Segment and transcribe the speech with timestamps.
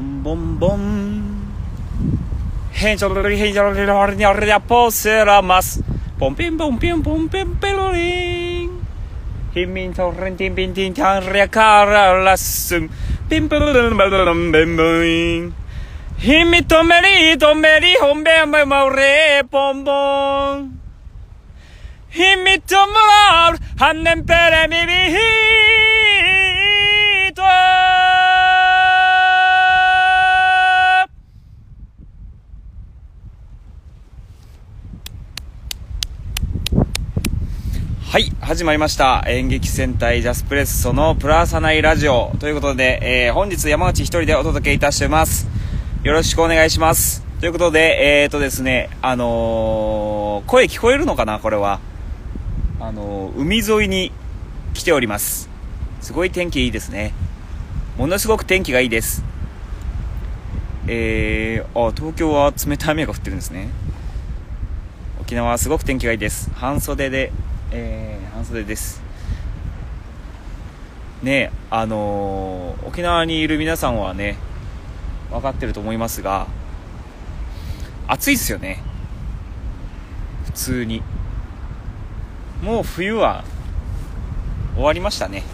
[0.00, 1.40] ンボンボン
[2.72, 5.82] ヘンジョロリヘンジョロリロリニョリアポセラマス
[6.18, 8.80] ポンピンポンピンポンピンペロリン
[9.52, 12.88] ヒミントレンティンピンティンタンリアカララスン
[13.28, 15.54] ピンプルルンバルルンベンブイン
[16.18, 17.00] ヒミトメ
[17.32, 20.80] リトメリホンベンベマレポンボン
[22.10, 27.42] ヒミトムラルハンネンペレミビヒート
[38.10, 39.22] はい、始まりました。
[39.28, 45.46] 演劇戦隊ジャスプレッソのプラサナイラジオということで、えー本日山内一人でお届けいたしてます。
[46.02, 47.22] よろしくお願いします。
[47.38, 51.78] ということで、えーとですね、あのー声聞こえるのかなこれは。
[52.80, 54.10] あのー海沿いに
[54.74, 55.48] 来ております。
[56.00, 57.14] すごい天気いいですね。
[57.96, 59.22] ものすごく天気がいいです。
[60.88, 63.68] えー、あ、東京は冷たい雨が降ってるんですね。
[65.20, 66.50] 沖縄はすごく天気がいいです。
[66.56, 67.30] 半袖で、
[67.72, 69.02] えー、半袖です。
[71.22, 74.36] ねあのー沖縄にいる皆さんはね、
[75.30, 76.48] 分かってると思いますが、
[78.08, 78.82] 暑いっすよね。
[80.46, 81.02] 普通に。
[82.62, 83.44] もう冬は
[84.74, 85.44] 終わりましたね。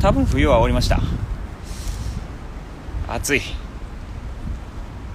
[0.00, 1.00] 多分冬は終わりました。
[3.08, 3.42] 暑い。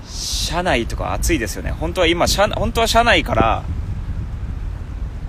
[0.07, 1.71] 車内とか暑いですよね。
[1.71, 3.63] 本当は今、車本当は車内から、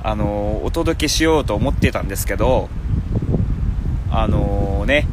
[0.09, 2.71] あのお届けしようと思ってたんですけど、
[4.11, 5.07] あのーね、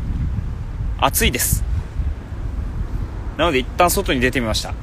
[0.98, 1.66] 暑いです。
[3.38, 4.74] なので一旦外に出てみました。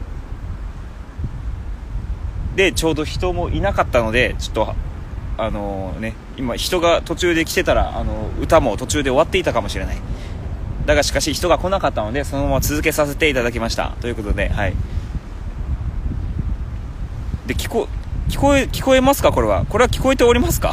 [2.57, 4.75] で、ちょうど人もいなかったので、ちょっと、
[5.39, 9.97] あのーね、今人が途中で来てたら、あの歌も途中で終わっていたかもしれない。
[10.85, 13.97] だがしかし人が来なかったので、そのまま続けさせていただきました。
[14.03, 14.75] ということで、はい。
[17.47, 17.89] で、聞こ、
[18.33, 19.31] 聞こえ、聞こえますか？
[19.31, 19.67] これは。
[19.67, 20.73] これは聞こえておりますか？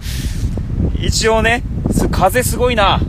[1.00, 1.62] 一応ね、
[2.10, 3.00] 風すごいな。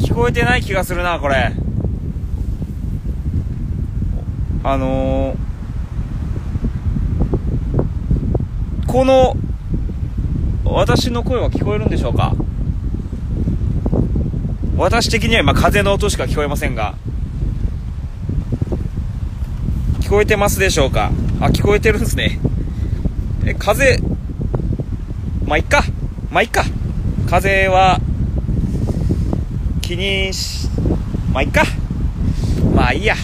[0.00, 1.52] 聞こえてない気がするな、これ。
[4.64, 5.36] あのー
[8.88, 9.36] この、
[10.64, 12.34] 私の声は聞こえるんでしょうか？
[14.76, 16.96] 私的には今風の音しか聞こえませんが、
[20.00, 21.10] 聞こえてますでしょうか？
[21.40, 22.38] あ、聞こえてるんですね。
[23.46, 23.98] え、風、
[25.46, 25.82] まあ、いっか。
[26.30, 26.64] まあ、いっか。
[27.30, 27.98] 風は、
[29.80, 30.68] 気にし、
[31.32, 31.64] まあ、いっか。
[32.74, 33.14] まあ、いいや。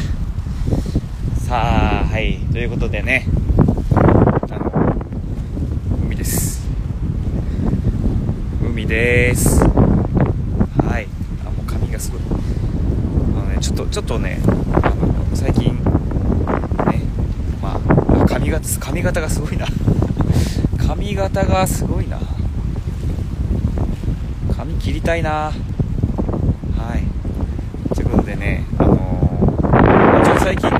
[1.46, 2.38] さあ、はい。
[2.52, 3.26] ということでね。
[4.50, 4.96] あの、
[6.06, 6.66] 海です。
[8.62, 9.62] 海です。
[9.62, 11.06] はい。
[11.46, 12.20] あ、もう髪がすごい。
[13.36, 15.78] あのね、ちょっと、ちょっとね、あの、最近、
[18.48, 19.66] 髪型、髪型がすごいな。
[20.88, 22.18] 髪型がすごいな。
[24.56, 25.30] 髪切りたいな。
[25.30, 25.52] は
[26.96, 27.94] い。
[27.94, 30.78] ということでね、あのー、ちょっと最近ね、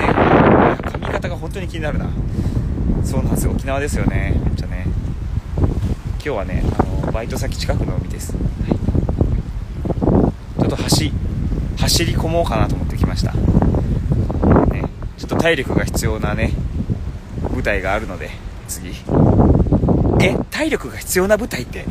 [0.83, 2.07] 髪型が本当に気になるな。
[3.05, 4.87] そうなんですよ、沖縄ですよね、めっちゃね。
[5.59, 8.33] 今日はね、あのバイト先近くの海です。
[8.33, 8.79] はい、
[10.59, 11.13] ちょっと走、
[11.77, 13.35] 走り込もうかなと思ってきました。
[14.73, 14.85] ね、
[15.19, 16.53] ちょっと体力が必要なね、
[17.59, 18.31] 舞台があるので、
[18.69, 18.91] 次。
[20.21, 21.85] え、体力が必要な舞台って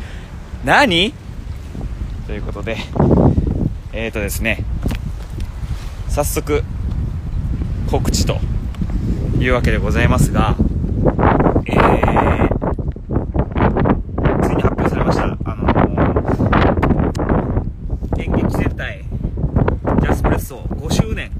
[0.64, 1.12] 何？
[2.26, 2.78] ということで、
[3.92, 4.64] えーとですね、
[6.08, 6.64] 早速、
[7.90, 8.38] 告知と
[9.38, 10.56] いうわけでございますが、
[11.66, 12.48] えー、
[14.42, 15.24] ついに発表されました。
[15.24, 19.04] あのー、演劇戦隊、
[20.00, 21.30] ジャスプレッソ5周年、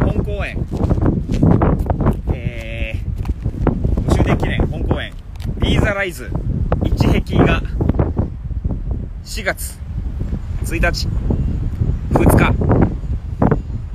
[0.00, 0.58] 本公演、
[2.32, 5.12] えー、5周年記念本公演、
[5.58, 6.28] ビーザライズ。
[6.84, 7.62] 一壁が。
[9.24, 9.78] 4月。
[10.64, 11.06] 1日、
[12.10, 12.52] 2日、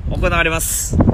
[0.09, 0.95] 行われます。
[0.95, 1.07] よっ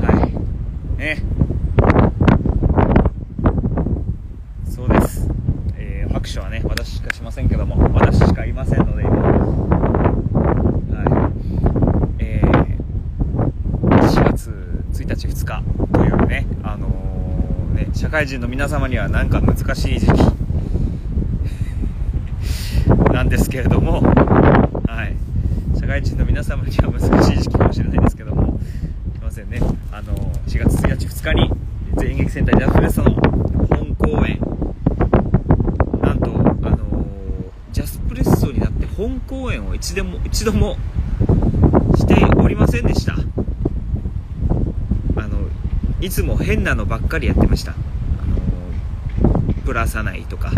[0.00, 0.30] は
[0.96, 0.98] い。
[0.98, 1.22] ね。
[4.74, 5.28] そうです。
[5.76, 9.16] えー、拍手はね、私しかしませんけども、私しかいませんので、今。
[10.96, 11.06] はい。
[12.18, 12.78] えー、
[13.82, 14.50] 4月
[14.92, 15.62] 1日、2日
[15.92, 20.12] というね、あのーね、社会人の皆様にはなんか難しい時期。
[23.12, 25.14] なんですけれども、はい。
[25.78, 28.58] 社会人の皆様には難しい時期かもしれないですけども、
[29.12, 29.60] すいませんね、
[29.92, 30.14] あの
[30.46, 31.52] 4月1日、2日に
[32.08, 33.10] 演劇センタージャズフェスの
[33.68, 34.40] 本公演。
[36.00, 36.30] なんと
[36.62, 37.04] あの
[37.72, 40.78] ジャスプレッソになって本公演を一度も一度も
[41.96, 43.12] しておりませんでした。
[43.12, 43.16] あ
[45.26, 45.36] の
[46.00, 47.74] いつも変なのばっかりやってました。
[49.86, 50.50] のープラスないとか。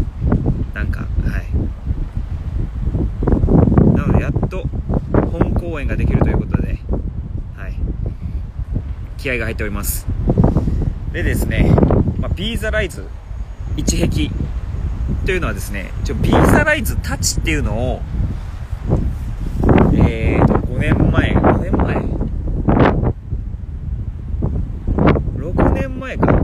[0.75, 1.07] なんかは
[1.39, 1.45] い。
[3.97, 4.65] なのでやっと
[5.31, 6.79] 本公演ができるということで
[7.57, 7.75] はい。
[9.19, 10.07] 気合が入っております。
[11.13, 11.71] でですね、
[12.21, 13.05] まあ、ビーザライズ
[13.77, 14.31] 一壁。
[15.25, 18.01] というのはですねちょビーザライズタッチっていうのを
[19.95, 21.97] えーと5年前5年前
[25.39, 26.41] 6年前か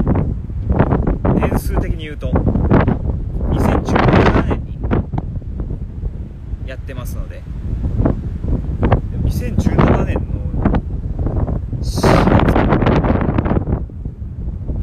[1.35, 4.79] 年数的に言うと2017年に
[6.69, 7.43] やってますので
[9.25, 10.21] 2017年の
[11.81, 11.95] 4月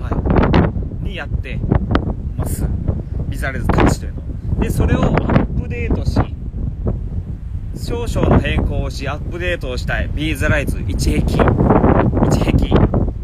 [0.01, 0.09] は
[1.01, 1.57] いにやって
[2.37, 2.65] ます
[3.29, 4.21] ビザレズタッチというの
[4.61, 6.19] でそれをアップデートし
[8.51, 10.09] 変更しアップデートをしたい。
[10.13, 11.21] ビーズライズ一壁。
[12.27, 12.69] 一壁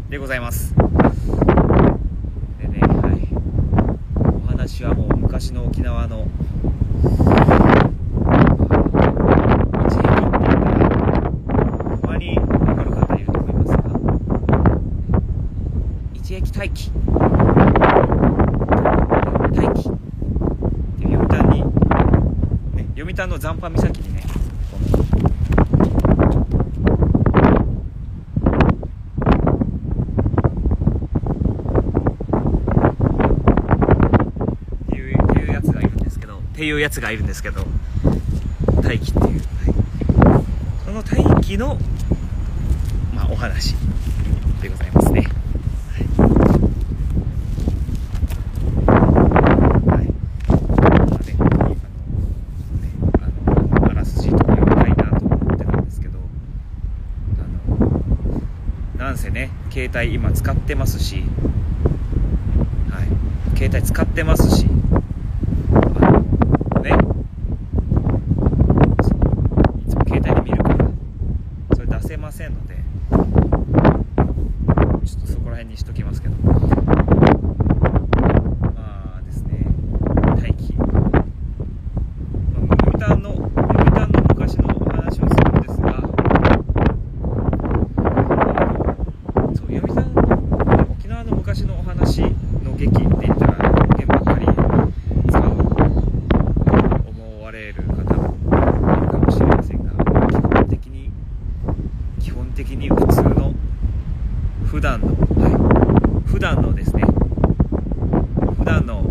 [0.08, 0.80] でございますで
[2.66, 3.28] ねはい
[4.42, 6.26] お話はもう昔の沖縄の
[9.86, 10.90] 一壁って言ったら
[12.00, 13.82] 他に分かる方いると思いますが
[16.14, 16.90] 一壁待機
[19.54, 19.92] 待機っ
[20.98, 21.64] ていう読谷に、
[22.76, 24.22] ね、読谷の残波岬にね
[24.70, 25.30] このっ
[34.90, 37.66] ていうっていうやつがいるんですけどっていうやつがいるんですけど
[38.82, 39.42] 大気っていう、
[40.24, 40.44] はい、
[40.86, 41.76] その大気の
[43.14, 43.74] まあお話
[44.62, 45.20] でございますね。
[45.20, 46.04] はい。
[48.86, 48.94] ま
[49.94, 50.08] あね
[51.38, 51.76] あのね
[53.20, 56.18] あのあらすじとか読みたいなと思ってたんですけど
[57.38, 57.42] あ
[58.96, 61.16] のなんせね携帯今使ってますし
[62.90, 63.08] はい
[63.58, 64.66] 携帯使ってますし
[66.00, 66.94] あのねい
[69.82, 70.90] つも携帯で見るから
[71.74, 73.16] それ出せませんのでちょ
[75.18, 76.52] っとそこら辺にしときますけどま
[79.16, 79.64] あですね
[80.36, 86.02] 大気まあ読谷の読谷の昔のお話をするんですが
[89.54, 90.20] そう読谷の
[90.92, 92.28] 沖縄の昔のお話の
[92.76, 94.44] 劇って言ったら表現ばっかり
[95.30, 95.48] 使うと
[97.08, 98.36] 思われる方も
[98.98, 99.92] いるかもしれませんが
[100.26, 101.10] 基本的に
[102.20, 103.54] 基本的に普通の
[104.66, 105.52] 普段の、はい、
[106.28, 107.04] 普段のですね
[108.58, 109.02] 普段の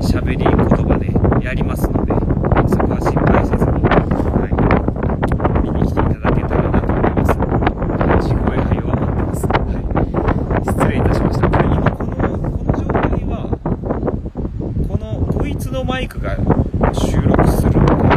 [0.00, 1.12] 喋り言葉で
[1.44, 2.12] やりますので
[2.68, 4.48] そこは心配せずに、は
[5.64, 7.44] い、見に来ていただけたらなと思いますは
[8.16, 9.52] い地声が弱まってます、は
[10.62, 13.34] い、失礼いたしましたこれ今このこの状態は
[14.88, 16.36] このこいつのマイクが
[16.94, 18.16] 収録するのか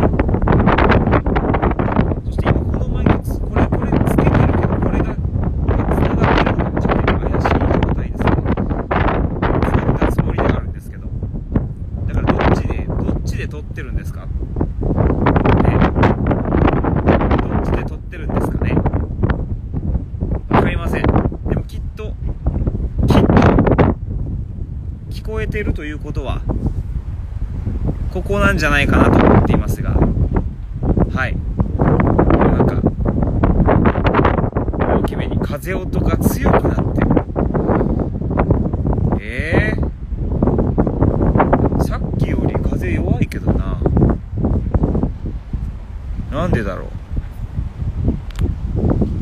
[2.25, 7.59] そして今このマイクつこれこれつけてるけどこれが繋がってるのかちょっと今怪しい状
[7.95, 8.29] 態ですね
[9.69, 11.07] 繋げたつもりではあるんですけど
[12.07, 14.37] だからどっちでどっちで撮ってるんですかねど
[17.59, 18.75] っちで撮ってるんですかね
[20.49, 21.09] わかりませんで
[21.55, 22.13] もきっと
[23.07, 23.27] きっと
[25.09, 26.41] 聞こえてるということは
[28.11, 31.35] ここなんじゃないかなと思っていますがはい。
[31.77, 32.81] なんか
[34.97, 37.07] 大きめに風音が強くなってる。
[39.21, 43.79] えー、さっきより風弱いけどな。
[46.31, 46.87] なんでだろ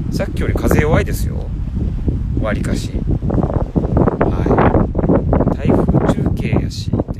[0.09, 0.13] う？
[0.13, 1.49] さっきより風弱いですよ。
[2.41, 2.91] わりかし
[4.21, 5.67] はい台
[6.39, 6.89] 風中継やし。
[6.89, 7.19] って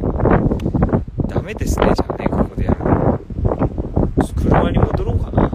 [1.28, 2.78] ダメですねじゃあねここでやる
[4.36, 5.42] 車に戻ろうかな。
[5.42, 5.50] な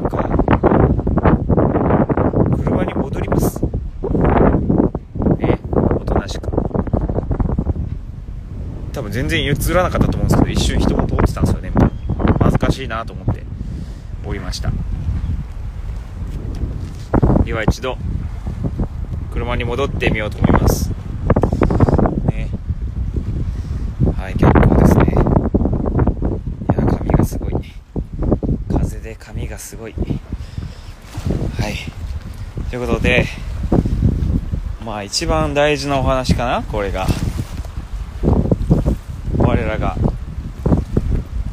[0.00, 0.28] んか
[2.56, 3.62] 車に戻ります。
[5.38, 6.48] ねおとなしく。
[8.92, 11.70] 多分全然映らなかったと思うんですけど一瞬人も通ってたんですよね
[12.40, 13.44] 恥ずかしいなと思って
[14.24, 14.72] 降りました。
[17.44, 17.96] では一度
[19.32, 20.90] 車に戻ってみようと思います
[22.24, 22.48] ね
[24.16, 25.04] はい結構ですね
[26.72, 27.54] いや髪がすごい
[28.68, 31.74] 風で髪がすごいはい
[32.70, 33.26] ということで
[34.84, 37.06] まあ一番大事なお話かなこれが。
[39.38, 39.96] 我らが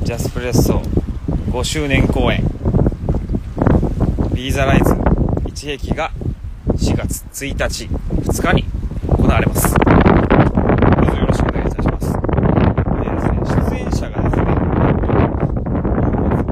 [0.01, 0.81] ジャスプレッソ
[1.51, 2.43] 5周年公演。
[4.33, 4.95] ビーザライズ
[5.45, 6.09] 一撃が
[6.69, 7.87] 4月1日
[8.27, 8.65] 2日に
[9.07, 9.75] 行われます。
[9.75, 12.11] どうぞよろしくお願いいたします。
[12.11, 12.17] で
[13.11, 13.37] ですね
[13.69, 14.45] 出演者がですね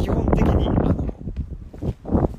[0.03, 1.10] 基本的にあの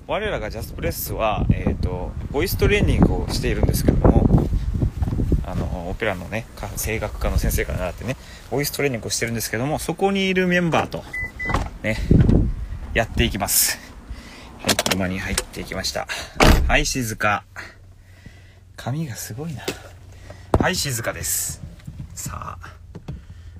[0.06, 4.01] 我らがジャスプレッソは、えーと、ボイストレーニングをしているんですけど
[6.02, 8.16] ペラのね声楽科の先生から習ってね
[8.50, 11.04] ボイストレーニングをしてるんですけどもそこにいるメンバーと
[11.84, 11.96] ね
[12.92, 13.78] やっていきます
[14.64, 16.08] はい車に入っていきました
[16.66, 17.44] はい静か
[18.74, 19.62] 髪がすごいな
[20.58, 21.62] はい静かです
[22.16, 22.70] さあ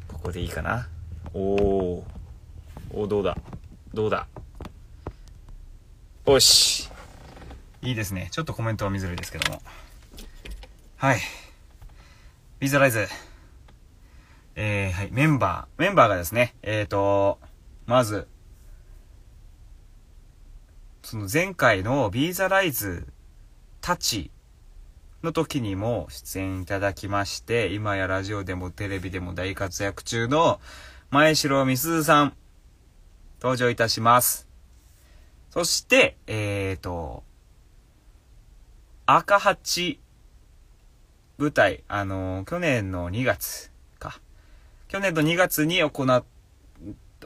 [0.08, 0.88] ここでいいかな
[1.32, 2.04] おお
[2.92, 3.38] おどうだ？
[3.94, 4.26] どうだ？
[6.26, 6.90] よし。
[7.82, 8.28] いいですね。
[8.32, 9.62] ちょっとコメントは見づらいですけども。
[10.96, 11.20] はい。
[12.62, 13.08] ビザライズ。
[14.54, 15.08] えー、はい。
[15.10, 15.80] メンバー。
[15.82, 17.40] メンバーがですね、えーと、
[17.86, 18.28] まず、
[21.02, 23.08] その前回のビーザライズ
[23.80, 24.30] たち
[25.24, 30.60] の時にも出演いただきまして、今やラジオでもテレビでも大活躍中の
[31.10, 32.36] 前城美鈴さん、
[33.40, 34.46] 登場いたします。
[35.50, 37.24] そして、えっ、ー、と、
[39.06, 39.98] 赤八
[41.38, 44.20] 舞台、あの、去年の2月か。
[44.88, 46.24] 去年の2月に行っ、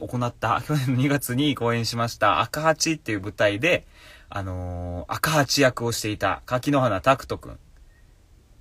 [0.01, 3.87] 行った、 去年の2月に公演しました赤八っていう舞台で、
[4.29, 7.59] あのー、赤八役をしていた柿の花拓人くん。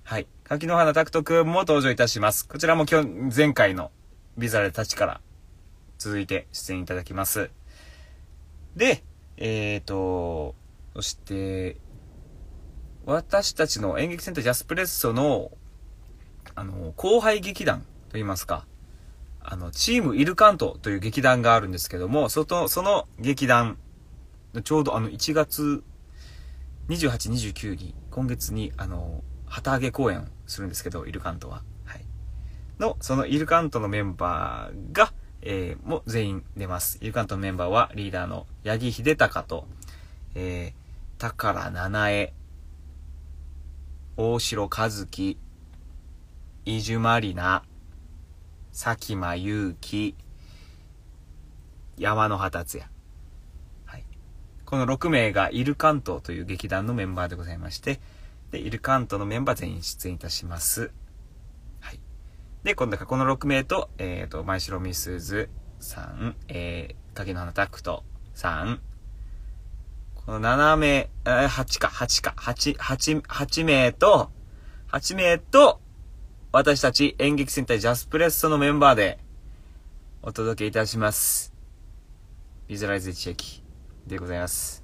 [0.04, 0.26] はい。
[0.44, 2.46] 柿の花拓人くんも登場いたします。
[2.46, 3.90] こちらも今日、前回の
[4.38, 5.20] ビザレたちから
[5.98, 7.50] 続いて出演いただきます。
[8.76, 9.02] で、
[9.36, 10.54] えーと、
[10.94, 11.76] そして、
[13.06, 15.52] 私たちの演劇センタージャスプレッソの、
[16.56, 18.66] あの、後輩劇団といいますか、
[19.40, 23.78] あの、チームイルカントという劇団があるんですけども、その、その劇団、
[24.64, 25.84] ちょうどあの、1月
[26.88, 31.62] 28、29に、今月に、あの、旗揚げ公演をするんですけど、イルカントは。
[31.84, 32.04] はい。
[32.80, 36.98] の、そのイルカントのメンバーが、えー、も全員出ます。
[37.00, 39.68] イルカントのメンバーはリーダーの八木秀隆と、
[40.34, 42.32] えー、宝七重、
[44.16, 45.38] 大城和樹、
[46.64, 47.62] 伊集まりな、
[48.72, 50.14] 佐喜真祐希、
[51.98, 52.90] 山野葉達也。
[53.84, 54.04] はい。
[54.64, 58.00] この6名がイルカントという劇団のメンバーでございまして、
[58.50, 60.92] で、イルカントのメンバー全員出演いたします。
[62.66, 68.02] で、今度はこの6名と、えっ、ー、と、前城みすずさん、えー、影の花タクト
[68.34, 68.80] さん、
[70.26, 74.30] 7名、えー、8か、8か、8、8、8名と、
[74.90, 75.80] 8名と、
[76.52, 79.18] 私たち演劇戦隊ジャスプレッソのメンバーで
[80.22, 81.52] お届けいたします。
[82.66, 83.62] ビズライズチェキ
[84.06, 84.82] でございます。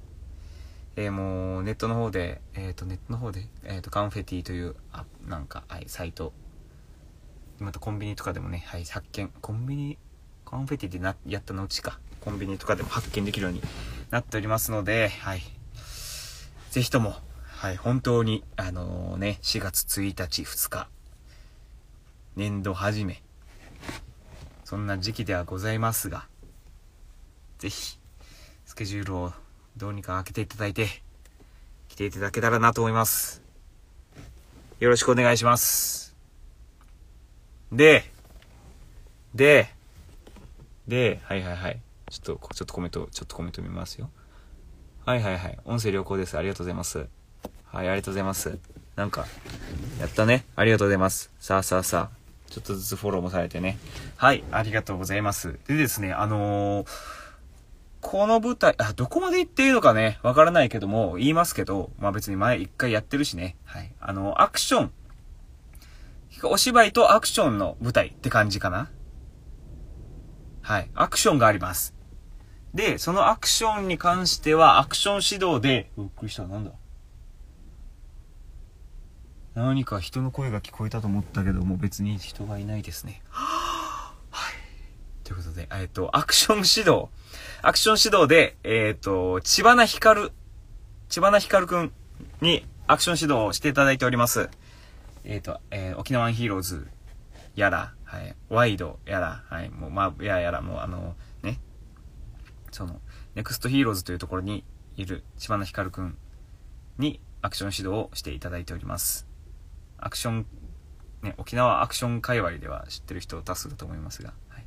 [0.94, 6.32] えー、もう、ネットの方で、えっ、ー、と、ネットの方で、えっ、ー、と、カンフェティという、あ、なんか、はい、サイト
[7.58, 9.99] またコンビニとかでもね、はい、発見、コンビニ、
[10.44, 13.62] コンフェティでな、やったのうちか、コンビニとかでも発見できるように
[14.12, 15.42] なっておりますので、はい。
[16.71, 17.14] ぜひとも、
[17.47, 20.88] はい、本当に、あのー、ね、4月1日、2日、
[22.37, 23.23] 年度始め、
[24.64, 26.28] そんな時期ではございますが、
[27.57, 27.99] ぜひ、
[28.66, 29.33] スケジュールを
[29.78, 30.88] どうにか開けていただいて、
[31.88, 33.40] 来ていただけたらなと思います。
[34.78, 36.14] よろしくお願いします。
[37.73, 38.04] で、
[39.35, 39.71] で、
[40.87, 41.81] で、はいはいはい。
[42.12, 44.11] ちょっと、ちょっとコメント、ちょっとコメント見ますよ。
[45.07, 45.59] はいはいはい。
[45.64, 46.37] 音声良好です。
[46.37, 46.99] ありがとうございます。
[47.64, 48.59] はい、ありがとうございます。
[48.97, 49.25] なんか、
[49.99, 50.45] やったね。
[50.54, 51.33] ありがとうございます。
[51.40, 52.23] さあさあさあ。
[52.50, 53.78] ちょっとずつフォローもされてね。
[54.16, 55.59] はい、ありがとうございます。
[55.66, 56.88] でですね、あのー、
[58.02, 63.57] この舞台、あ、どこまで行っていいのかね、わからないけども、言いますけど、まあ別に前一回やってるしね。
[63.64, 63.90] はい。
[64.00, 64.92] あの、アクション
[66.45, 68.90] お芝居とアクションの舞台って感じかな
[70.61, 70.90] はい。
[70.95, 72.01] アクションがあります。
[72.75, 76.71] で、そのアクションに関しては、アクション指導で、びっくりした、なんだ？
[79.55, 83.23] 何か人の声が聞こえたと思ったけども、別に人がいないですね。
[83.29, 84.14] は
[84.50, 84.55] い。
[85.25, 87.09] ということで、えっと、アクション指導。
[87.61, 90.33] アクション指導で、えっ、と、千葉なひかる、
[91.11, 91.93] 千葉なひかるくん
[92.41, 94.49] にアクション指導をしていただいております。
[95.25, 96.88] えっ、ー、と、えー、沖縄ヒーローズ
[97.55, 101.14] やら、はい、ワイドやら、はい、もう、まあ、ややら、もう、あの、ね、
[102.73, 103.00] その、
[103.35, 104.64] ネクストヒーローズというところに
[104.97, 106.19] いる、千葉の光くん
[106.99, 109.29] にアクション指導をしていただいております。
[109.99, 110.47] アクション、
[111.23, 114.33] ね、沖縄アクション界隈では知ってる人多数だと思いますが。
[114.49, 114.64] はい、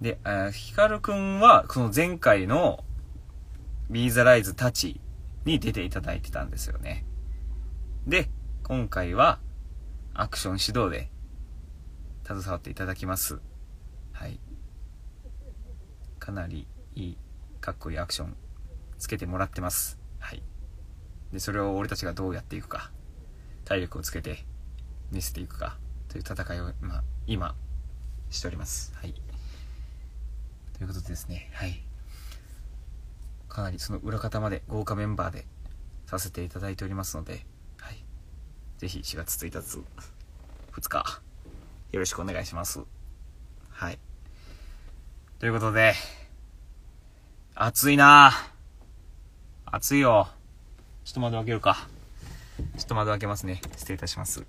[0.00, 0.18] で、
[0.52, 2.84] ヒカルくんは、その前回の
[3.90, 5.00] ビーザライズたち
[5.44, 7.04] に出ていただいてたんですよね。
[8.06, 8.30] で、
[8.64, 9.38] 今回は
[10.14, 11.10] アクション指導で
[12.24, 13.40] 携わっていただきます。
[16.30, 17.18] かなりいい、
[17.60, 18.36] かっこいいアクション
[18.98, 19.98] つけてもらってます。
[20.20, 20.42] はい。
[21.32, 22.92] で、それを俺たちがどうやっていくか、
[23.64, 24.44] 体力をつけて
[25.10, 25.76] 見せていくか、
[26.08, 27.56] という戦いを、まあ、今、
[28.30, 28.92] しております。
[28.94, 29.14] はい。
[30.74, 31.82] ということでですね、はい。
[33.48, 35.48] かなりその裏方まで豪華メンバーで
[36.06, 37.44] させていただいておりますので、
[37.78, 38.04] はい。
[38.78, 39.84] ぜひ4月1日、
[40.80, 41.22] 2日、
[41.90, 42.84] よろしくお願いします。
[43.70, 43.98] はい。
[45.40, 45.94] ということで、
[47.62, 48.32] 暑いな
[49.66, 50.28] 暑いよ。
[51.04, 51.88] ちょっと窓開けるか。
[52.78, 53.60] ちょっと窓開けますね。
[53.76, 54.42] 失礼いたします。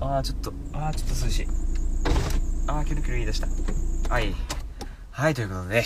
[0.00, 1.46] ああ、ちょっと、ああ、ちょっと涼しい。
[2.66, 3.48] ああ、キュルキュル言い出した。
[4.10, 4.34] はい。
[5.10, 5.84] はい、ということで、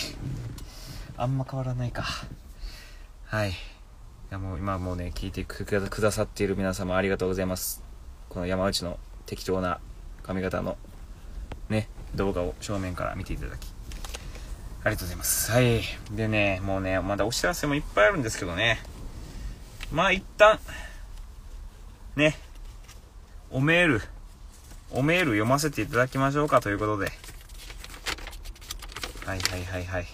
[1.16, 2.04] あんま変わらないか。
[3.24, 3.50] はい。
[3.50, 3.52] い
[4.30, 7.82] やもう今もうね、聞いてくださっている皆様ありがとうございます。
[8.28, 9.80] この山内の適当な
[10.22, 10.78] 髪型の
[11.68, 13.68] ね、動画を正面から見ていただき、
[14.82, 15.52] ありがとうございます。
[15.52, 15.82] はい。
[16.10, 18.80] でね、もうね、まだお知らせもいっぱいあるんですけどね。
[19.92, 20.58] まあ一旦、
[22.16, 22.36] ね、
[23.50, 24.02] おメール、
[24.90, 27.12] おメール読ませていただきましょうかということで。
[29.26, 30.06] はいはいはいはい。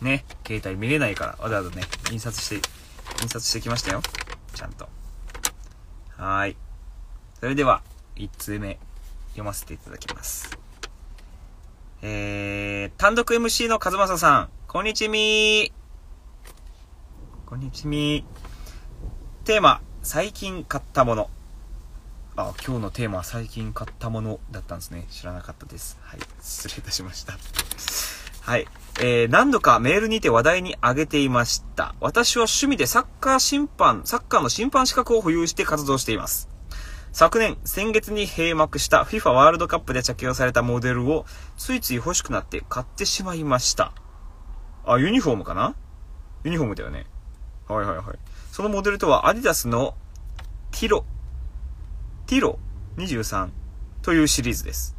[0.00, 2.68] ね、携帯見れないから、わざわざね、印刷して、
[3.22, 4.02] 印刷してきましたよ。
[4.54, 4.88] ちゃんと。
[6.16, 6.56] はーい。
[7.40, 7.82] それでは、
[8.16, 8.78] 1通目、
[9.30, 10.61] 読ませていただきます。
[12.04, 15.72] えー、単独 MC の和正さん、こんにちみ
[17.46, 18.24] こんにちみ
[19.44, 21.30] テーマ、最近買ったもの。
[22.34, 25.06] あ、今日のテーマは最近買ったものだったんですね。
[25.12, 25.96] 知らなかったです。
[26.02, 26.20] はい。
[26.42, 27.34] 失礼いたしました。
[28.40, 28.66] はい。
[29.00, 31.94] えー、何度かメールにて話題に挙げていました。
[32.00, 36.51] 私は趣味でサッカー審判、サッカーの審判資格を保有して活動しています。
[37.12, 41.26] 昨年、先月に閉幕した FIFA ワールドカップで着用されたモデルを
[41.58, 43.92] ついつい欲しくなって買ってしまいました。
[44.86, 45.74] あ、ユニフォームかな？
[46.42, 47.04] ユニフォームだよね。
[47.68, 48.18] はいはいはい。
[48.50, 49.94] そのモデルとはアディダスの
[50.70, 51.04] ティロ
[52.26, 52.58] ティロ
[52.96, 53.50] 23
[54.00, 54.96] というシリーズです。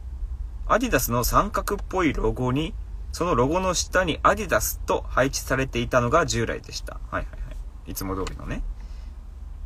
[0.68, 2.76] アディダスの三角っぽいロゴに、
[3.12, 7.00] そのロゴの下にアディダスと配置されていたのが従来でした。
[7.10, 7.52] はいはいは
[7.88, 7.92] い。
[7.92, 8.62] いつも通りのね。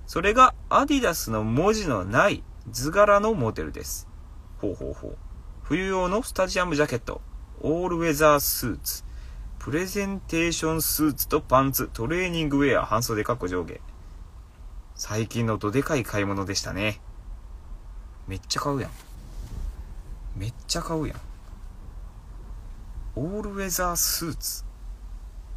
[0.08, 4.08] それがアディダスの文字のない図柄のモデルです。
[4.58, 5.18] ほうほうほう。
[5.64, 7.22] 冬用のスタジアムジャケット、
[7.60, 9.04] オールウェザースーツ、
[9.60, 13.82] プレゼンテーションスーツとパンツ、トレーニングウェア、半袖かっこ上下。
[14.96, 17.02] 最近のどでかい買い物でしたね。
[18.28, 18.92] めっちゃ買うやん
[20.38, 21.18] めっちゃ買うやん
[23.16, 24.64] オールウェザースーツ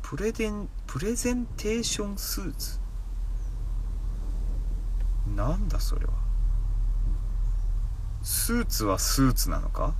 [0.02, 2.79] プレデンプレゼンテーションスーツ
[5.34, 6.12] なんだそれは。
[8.22, 9.94] スーツはスーツなのか？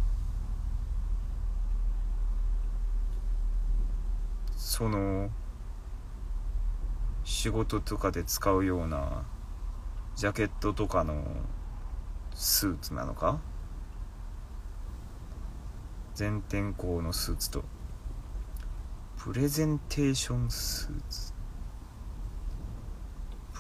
[4.57, 5.31] その
[7.25, 9.25] 仕事とかで使うような
[10.17, 11.25] ジャケットとかの
[12.35, 13.41] スーツなのか？
[16.15, 17.65] 全天候のスーツと。
[19.17, 21.35] プレゼンテーションスーツ。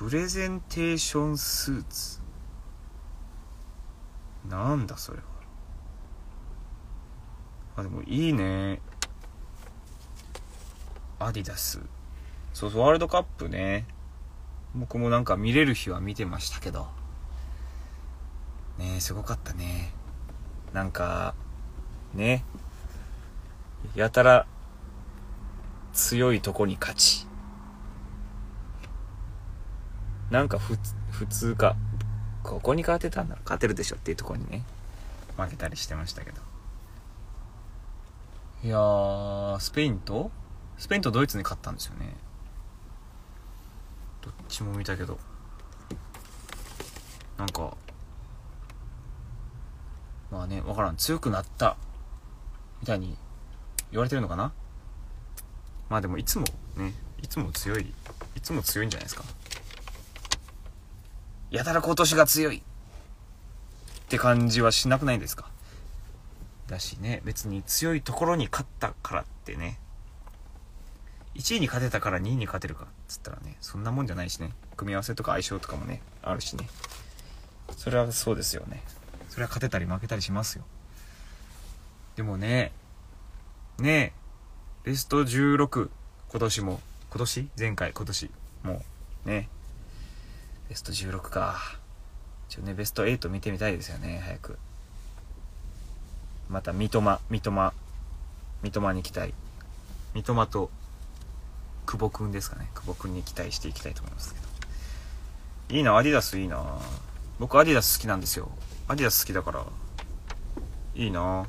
[0.01, 2.21] プレゼンテーションスーツ。
[4.49, 5.25] なんだそれは。
[7.77, 8.81] あでもいいね。
[11.19, 11.81] アディダス。
[12.55, 13.85] そうそうワールドカップね。
[14.75, 16.89] 僕もなんか見れる日は見てましたけど。
[18.79, 19.93] ねすごかったね。
[20.73, 21.35] なんか
[22.15, 22.43] ね。
[23.95, 24.47] やたら
[25.93, 27.30] 強いとこに勝ち。
[30.31, 30.79] なんかふ
[31.11, 31.77] 普通か。
[32.43, 33.35] ここに勝てたんだ。
[33.35, 34.65] ら勝てるでしょっていうところにね。
[35.37, 36.41] 負けたりしてましたけど。
[38.63, 40.31] いやスペインと？
[40.79, 42.15] スペインとドイツに勝ったんですよね。
[44.23, 45.19] どっちも見たけど。
[47.37, 47.77] なんか
[50.31, 50.97] まあね、わからん。
[50.97, 51.77] 強くなった。
[52.81, 53.17] みたいに
[53.91, 54.53] 言われてるのかな？
[55.89, 57.93] まあでもいつもね、いつも強い、
[58.37, 59.25] いつも強いんじゃないですか。
[61.51, 62.59] やたら今年が強い。
[62.59, 62.61] っ
[64.11, 65.49] て感じはしなくないですか？
[66.67, 69.79] だしね、別に強いところに勝ったからってね、
[71.37, 74.53] 1位に勝てたから2位に勝てるかっつったらねそんなもんじゃないしね。
[74.77, 76.69] 組み合わせとか相性とかもねあるしね。
[77.77, 78.83] それはそうですよね。
[79.29, 80.65] それは勝てたり負けたりしますよ。
[82.17, 82.73] でもね
[83.79, 84.13] ね
[84.83, 85.89] ベスト16
[86.31, 87.49] 今年も今年？
[87.57, 88.31] 前回今年
[88.65, 88.83] も
[89.25, 89.49] うね。
[90.71, 91.59] ベスト16か。
[92.49, 94.59] 一応ねベスト8見てみたいですよね早く。
[96.49, 97.73] また三笘三笘。
[98.63, 99.35] 三笘に期待。
[100.15, 100.71] 三笘と
[101.87, 102.71] 久保くんですかね。
[102.75, 105.77] 久保くんに期待していきたいと思いますけど。
[105.77, 106.79] いいなアディダスいいな。
[107.41, 108.49] 僕アディダス好きなんですよ。
[108.87, 109.67] アディダス好きだから。
[110.95, 111.47] いいな。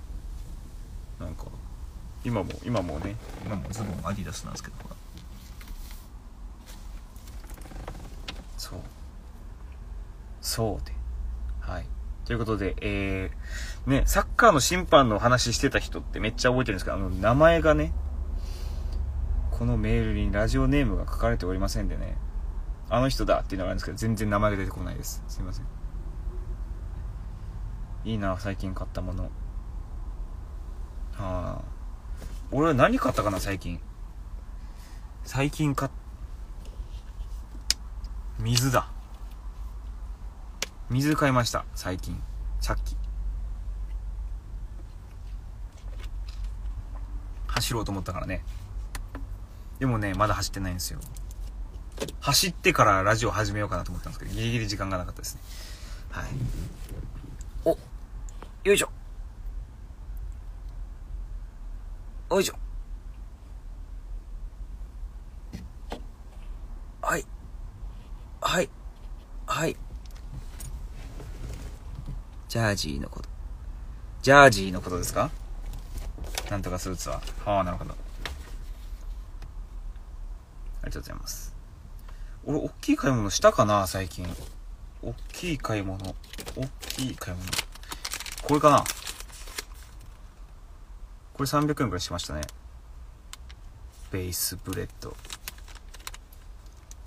[1.19, 1.45] なんか
[2.25, 4.95] 今も今もね今もズボンアディダスなんですけどほら
[8.57, 8.79] そう
[10.52, 10.92] そうで。
[11.62, 11.86] はい。
[12.26, 17.94] ということでえー、ねサッカーの審判の話してた人ってめっちゃ覚えてるんですけどあの名前がね
[19.50, 22.18] このメールにラジオネームが書かれておりませんでね。
[22.90, 25.24] あの人だっていうのがあるんですけど全然名前が出てこないです。
[25.30, 25.66] すいません。
[28.04, 29.24] いいな最近買ったもの。
[29.24, 29.30] は
[31.14, 31.62] あ
[32.52, 33.80] 俺は何買ったかな最近。
[35.24, 35.92] 最近買っ
[38.40, 38.90] 水だ。
[40.91, 42.21] 水買いました最近。
[42.60, 42.97] さっき。
[47.47, 48.43] 走ろうと思ったからね。
[49.80, 50.99] でもねまだ走ってないんですよ。
[52.19, 55.41] 走ってからラジオ始めようかなと思ったんですけどギリギリ時間がなかったですね。
[56.12, 56.25] はい。
[57.63, 57.77] お
[58.65, 58.89] よいしょ。
[62.32, 62.56] よいしょ。
[67.01, 67.25] はい。
[68.41, 68.69] はい。
[69.47, 69.77] はい。
[72.52, 73.30] ジャージーのこと。
[74.24, 75.32] ジャージーのことですか？
[76.50, 77.22] なんとかスーツは。
[77.46, 77.92] はあなるほど。
[77.92, 77.96] あ
[80.82, 81.56] りがとうございます。
[82.44, 83.88] 俺大きい買い物したかな？
[83.88, 84.28] 最近。
[85.02, 85.98] 大きい買い物。
[86.58, 87.50] 大きい買い物。
[88.44, 88.84] これかな？
[91.34, 92.42] これ300円くらいしましたね。
[94.12, 95.16] ベースブレッド。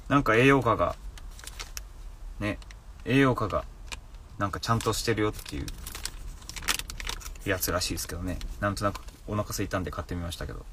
[0.09, 0.97] なんか栄養価が。
[2.41, 2.59] ね。
[3.05, 3.67] 栄養価が
[4.38, 5.66] なんかちゃんとしてるよっていう
[7.44, 8.38] やつらしいですけどね。
[8.61, 10.64] なんとなくお腹空いたんで買ってみましたけど。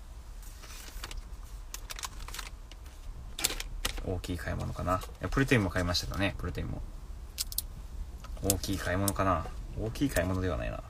[4.03, 4.99] 大きい買い物かな。
[5.29, 6.81] プロテインも買いましたけどねプロテインも。
[8.43, 9.45] 大きい買い物かな。
[9.79, 10.81] 大きい買い物ではないな。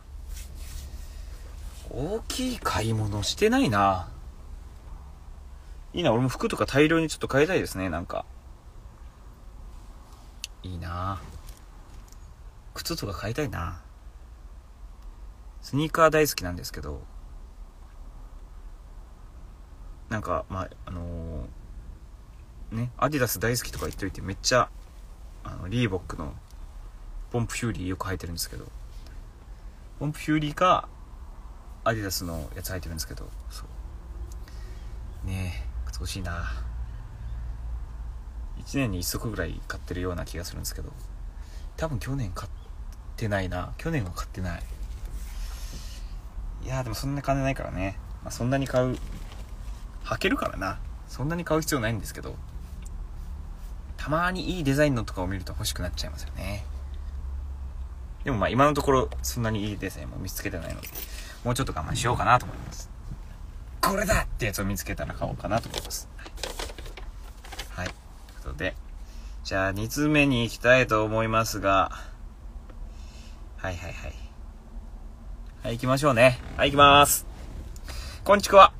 [1.89, 4.07] 大きい買い物してないな。
[5.93, 8.23] いいな俺も服とか大量にちょっと買いたいですねなんか。
[10.63, 11.19] いいな。
[12.82, 13.80] 靴とか買いたいな。
[15.62, 17.02] スニーカー大好きなんですけど。
[20.10, 24.70] なんかまああのー、ねアディダス大好きとか言っといてめっちゃ
[25.44, 26.34] あのリーボックの
[27.32, 28.65] ポンプフューリーよく履いてるんですけど。
[30.00, 30.89] ポンプフューリーか
[31.84, 33.30] アディダスのやつ履いてるんですけど。
[33.52, 33.63] そ
[35.24, 35.28] う。
[35.28, 36.52] ねえ靴欲しいな。
[38.58, 40.91] 1年に1足ぐらい買ってるような気がするんですけど。
[41.78, 42.52] 多分去年買っ
[43.21, 43.73] てないな。
[43.77, 44.63] 去年は買ってない。
[46.65, 48.97] いやでもそんな金ないからね、まあ、そんなに買う
[50.05, 50.79] 履けるからな。
[51.07, 52.36] そんなに買う必要ないんですけど。
[53.97, 56.65] たまにいいデザインのとかを見ると欲しくなっちゃいますよね。
[58.23, 60.88] でもまあ今のところそんなにいいデザインも見つけてないので
[61.43, 62.89] もうちょっと我慢しようかなと思います。
[63.79, 66.10] これだってやつを見つけたら買おうかなと思います。
[66.17, 68.75] はい、はい、ということで
[69.43, 71.91] じゃあ2つ目に行きたいと思いますが
[73.62, 74.13] はいはいはい
[75.62, 77.28] はい行きましょうねはい行きます
[78.24, 78.74] こんにちは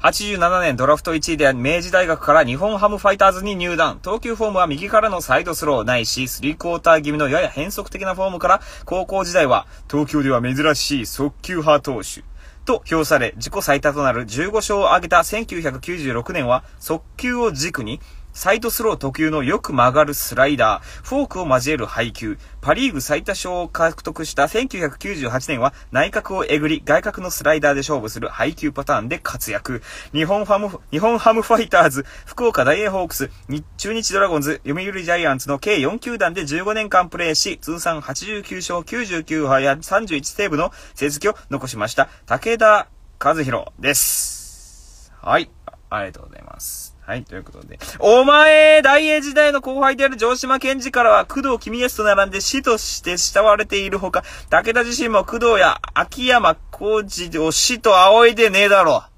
[0.00, 4.00] 87年ドラフト1位で明治大学から日本ハムファイターズに入団。
[4.02, 12.22] 投球フォームは右からのサイドスローないし、スリークォーター気味のやや変則的なフォームから、高校時代は東京では珍しい速球派投手。
[12.66, 17.98] と評され、自己最多となる15勝を挙げた1996年は、速球を軸に、
[18.34, 29.82] サイドスロー特有のよく曲がるスライダー、フォークを交える配球、パリーグ最多勝を獲得した1998年は内角をえぐり、外角のスライダーで勝負する配球パターンで活躍。
[30.12, 33.30] 日本ハム、日本ハムファイターズ、福岡大英ホークス、
[33.76, 42.08] 中日ドラゴンズ、読売ジャイアンツの計4球団で15年間プレーし、通算89勝99敗や31セーブの成績を残しました。
[42.26, 42.88] 武田
[43.22, 45.12] 和弘です。
[45.20, 45.48] はい。
[45.88, 46.93] ありがとうございます。
[47.06, 47.78] はい、ということで。
[47.98, 59.10] お前、大英時代の後輩である城島健治からは、工藤君康と並んで死として慕われているほか、武田自身も工藤や秋山浩二を死と仰いでねえだろう。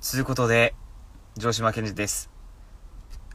[0.00, 0.74] つうことで、
[1.38, 2.28] 城島健二です。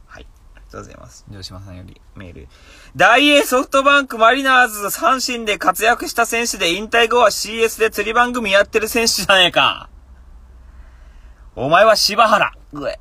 [0.06, 0.26] はい。
[0.54, 1.24] ありがとうございます。
[1.30, 2.48] 城島さんよりメール。
[2.96, 9.88] 大英ソフトバンクマリナーズ阪神で活躍した選手で引退後は CS で釣り番組やってる選手じゃねえか。
[11.56, 12.52] お前は柴原。
[12.72, 13.00] うえ。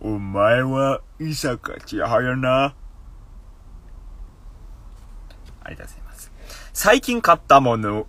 [0.00, 2.74] お前は伊坂千早な。
[5.62, 6.32] ありがとうございます。
[6.72, 8.06] 最近買ったもの。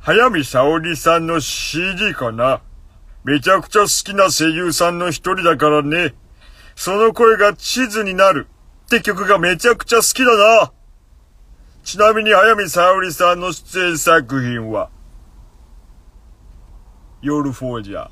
[0.00, 2.60] 早見沙織さんの CD かな。
[3.22, 6.14] めちゃくちゃ好きな声優さんの一人だからね。
[6.74, 8.48] その声が地図になる
[8.86, 10.72] って曲がめちゃくちゃ好きだな。
[11.84, 14.90] ちなみに早見沙織さんの出演作品は、
[17.24, 18.10] 夜フォージャ、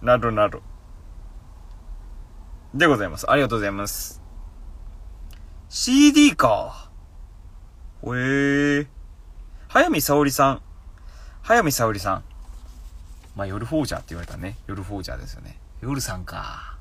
[0.00, 0.62] などなど。
[2.72, 3.30] でございます。
[3.30, 4.22] ありがとうございます。
[5.68, 6.90] CD か。
[8.04, 8.86] へえー。
[9.68, 10.62] 早見沙織さん。
[11.42, 12.24] 早見沙織さん。
[13.36, 14.56] まあ、夜フォージャーって言われたね。
[14.66, 15.58] 夜フォージャーですよね。
[15.82, 16.78] 夜さんか。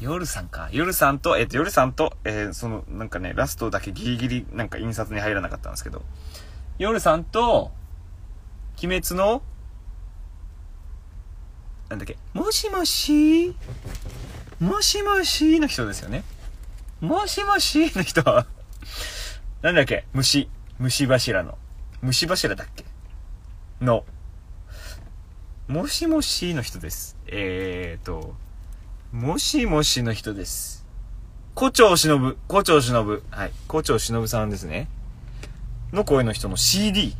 [0.00, 0.70] 夜さんか。
[0.72, 6.00] 夜さんと、えっと、夜さんと、えーその、なんかね、ラストだけギリギリ、なんか印刷に入らなかったんですけど。
[6.78, 7.70] 夜さんと、
[8.86, 9.42] 鬼滅の、
[11.88, 13.54] なんだっけ、もしもし
[14.60, 16.22] もしもしの人ですよね。
[17.00, 18.46] もしもしの人は、
[19.62, 20.48] なんだっけ虫。
[20.78, 21.56] 虫柱の。
[22.02, 22.84] 虫柱だっけ？
[23.80, 24.04] の。
[25.66, 27.16] もしもしの人です。
[27.26, 28.34] えーと、
[29.12, 30.84] もしもしの人です。
[31.54, 33.52] 胡蝶忍、胡蝶忍、はい。
[33.66, 34.88] 胡蝶忍さんですね。
[35.92, 37.16] の声の人の CD。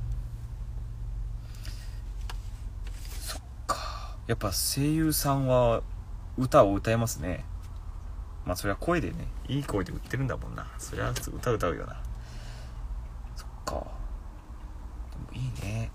[3.23, 4.14] そっか。
[4.27, 5.83] やっぱ声優さんは
[6.39, 7.45] 歌を歌えますね。
[8.47, 10.67] まあそりゃ声でね、いい声で売ってるんだもんな。
[10.79, 12.01] そりゃ歌歌うよな。
[13.37, 13.75] そっか。
[15.33, 15.91] でもいいね。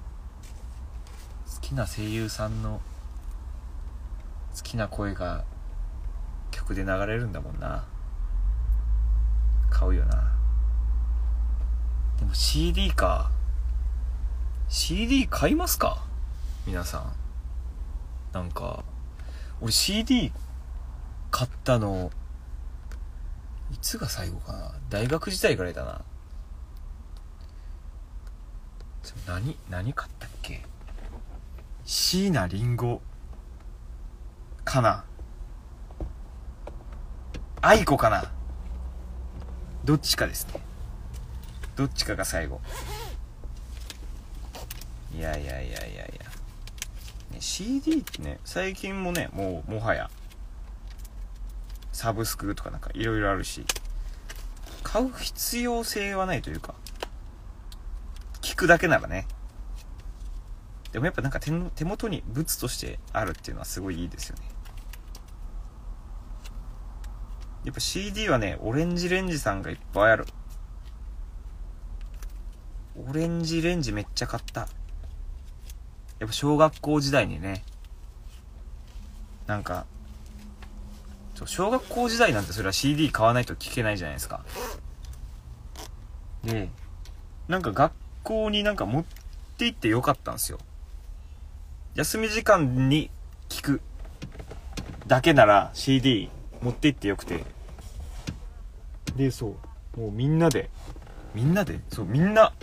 [1.55, 2.81] 好きな声優さんの
[4.55, 5.43] 好きな声が
[6.51, 7.85] 曲で流れるんだもんな。
[9.69, 10.35] 買うよな。
[12.19, 13.31] でも CD か。
[14.67, 16.03] CD 買いますか？
[16.67, 17.11] 皆さん。
[18.33, 18.83] なんか、
[19.61, 20.31] 俺 CD
[21.31, 22.11] 買ったの、
[23.71, 24.71] いつが最後かな？
[24.89, 26.01] 大学時代ぐらいだな。
[29.27, 30.63] 何、何買ったっけ？
[31.85, 32.99] 椎名林檎
[34.63, 35.03] かな？
[37.61, 38.31] 愛子かな？
[39.85, 40.61] どっちかですね。
[41.75, 42.61] どっちかが最後。
[45.15, 46.25] いやいやいやいやいや。
[47.39, 50.09] CD ってね、最近もね、もう、もはや、
[51.91, 53.65] サブスクとかなんかいろいろあるし、
[54.83, 56.75] 買う必要性はないというか、
[58.41, 59.27] 聞くだけならね。
[60.91, 64.43] でもやっぱなんか手手元に物としてあるっていうのはすごいいいですよね。
[67.65, 70.25] やっぱ CD はね、オレンジレンジさんがいっぱいある。
[73.07, 74.67] オレンジレンジめっちゃ買った。
[76.19, 77.63] やっぱ小学校時代にね、
[79.47, 79.85] なんか、
[81.45, 84.43] 小学校時代なんてそれは CD 買わないと聞けないじゃないですか。
[86.43, 86.69] で、
[87.47, 89.03] なんか学校になんか持っ
[89.57, 90.59] て行ってよかったんですよ。
[91.95, 93.09] 休み時間に
[93.47, 93.81] 聞く
[95.07, 96.29] だけなら CD
[96.61, 97.43] 持って行ってよくて。
[99.15, 99.55] で、そ
[99.97, 99.99] う。
[99.99, 100.69] もうみんなで、
[101.33, 102.53] みんなで、そう、みんな、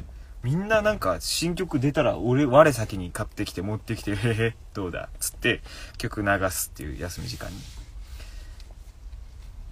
[0.47, 5.61] みんななんか新曲出たら俺、我先に買ってきて持ってきて、へへ、どうだつって
[5.99, 7.57] 曲流すっていう休み時間に。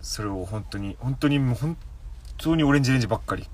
[0.02, 1.76] それを本当に、本当にもう本
[2.38, 3.48] 当にオレンジレンジばっかり。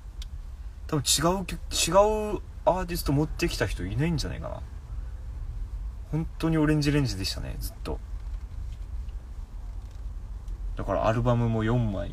[0.87, 4.59] 多分違う曲、違うアーティスト持ってきた人いないんじゃないかな。
[6.11, 7.99] 本当にオレンジレンジでしたね、ずっと。
[10.75, 12.11] だからアルバムも4枚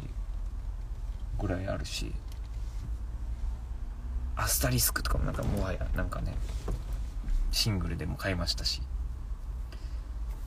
[1.40, 2.12] ぐらいあるし、
[4.38, 6.32] アスタリスクとかもなんかもはやなんかね、
[7.50, 8.80] シングルでも買いましたし。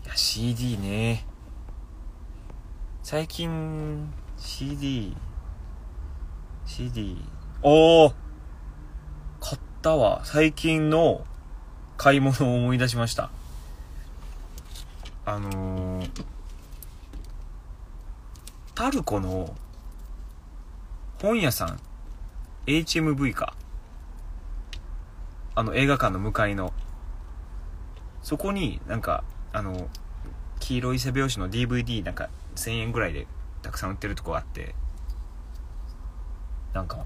[0.05, 1.25] いや、CD ね。
[3.03, 5.15] 最近、CD、
[6.65, 7.17] CD、
[7.61, 8.13] おー
[9.41, 10.21] 買ったわ。
[10.23, 11.25] 最近の
[11.97, 13.29] 買い物を思い出しました。
[15.25, 16.25] あのー、
[18.73, 19.53] パルコの
[21.21, 21.79] 本屋さん、
[22.67, 23.53] HMV か。
[25.61, 26.73] あの映画館の向かいの。
[28.23, 29.89] そこになんか、あの、
[30.59, 33.27] 黄色い背拍子の DVD なんか1000円ぐらいで
[33.61, 34.73] たくさん売ってるとこあって、
[36.73, 37.05] なんか、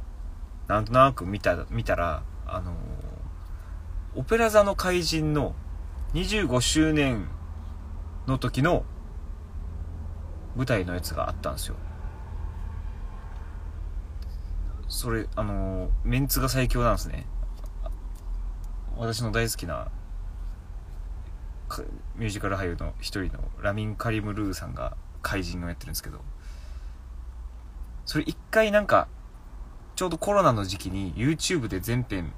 [0.68, 2.74] なんとなく見た、見たら、あの
[4.16, 5.54] オペラ座の怪人の
[6.14, 7.28] 25周年
[8.26, 8.86] の時の
[10.56, 11.76] 舞台のやつがあったんですよ。
[14.88, 17.26] それ、あの、メンツが最強なんですね。
[18.98, 19.92] 私の大好きな
[22.16, 26.22] ミュージカル俳優の一人のラミン・カリム・ルーさんが怪人をやってるんですけど、
[28.06, 29.08] それ一回なんか、
[29.96, 32.34] ちょうどコロナの時期に YouTube で全編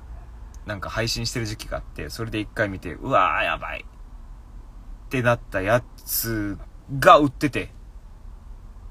[0.66, 6.58] なんか配信してる時期があって、それで一回見て、うわーやばいってなったやつ
[7.00, 7.72] が売ってて、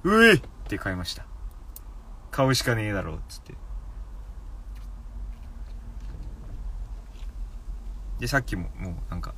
[0.05, 1.27] うえって買いました。
[2.31, 3.55] 買うしかねえだろう、つって。
[8.19, 9.35] で、さっきも、もうなんか、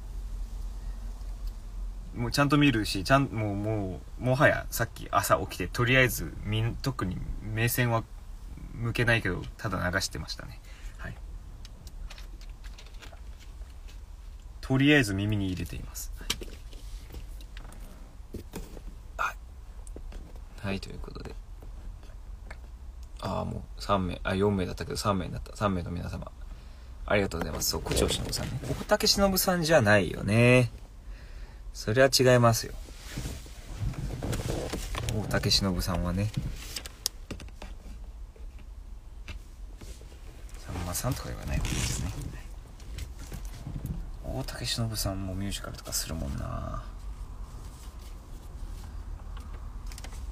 [2.15, 8.05] もうちゃんと見るし、ちゃん、もう、もう、もはやさっき朝起きて、とりあえず、みん、特に目線は
[8.75, 10.61] 向けないけど、ただ流してましたね。
[10.99, 11.17] はい。
[14.61, 16.13] とりあえず耳に入れています。
[19.17, 19.37] はい。
[20.61, 21.35] はい、ということで。
[23.21, 25.53] ああ、もう3名、あ、4名だったけど3名になった。
[25.53, 26.31] 3名の皆様。
[27.11, 27.71] ありがとうございます。
[27.71, 28.61] そう、胡蝶忍さんね。
[28.71, 30.71] 大竹忍さんじゃないよね。
[31.79, 32.73] それは違いますよ
[35.17, 36.29] 大竹しのぶさんはね
[40.59, 42.11] さんまさんとか言わない方がいいですね
[44.25, 46.83] 大竹しのぶさんもミュージカルとかするもんな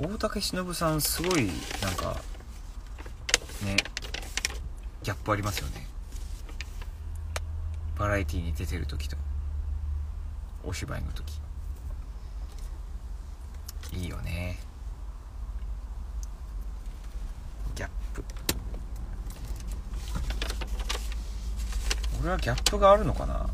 [0.01, 1.47] 大竹しのぶさんすごい
[1.81, 2.21] なんか
[3.65, 3.77] ね
[5.05, 5.87] ギャップありますよね
[7.99, 9.17] バラエティーに出てる時と
[10.65, 11.41] お芝居の時。
[13.93, 14.59] いいよね。
[17.77, 18.25] ギャップ。
[22.21, 23.49] 俺はギャップがあるのかな。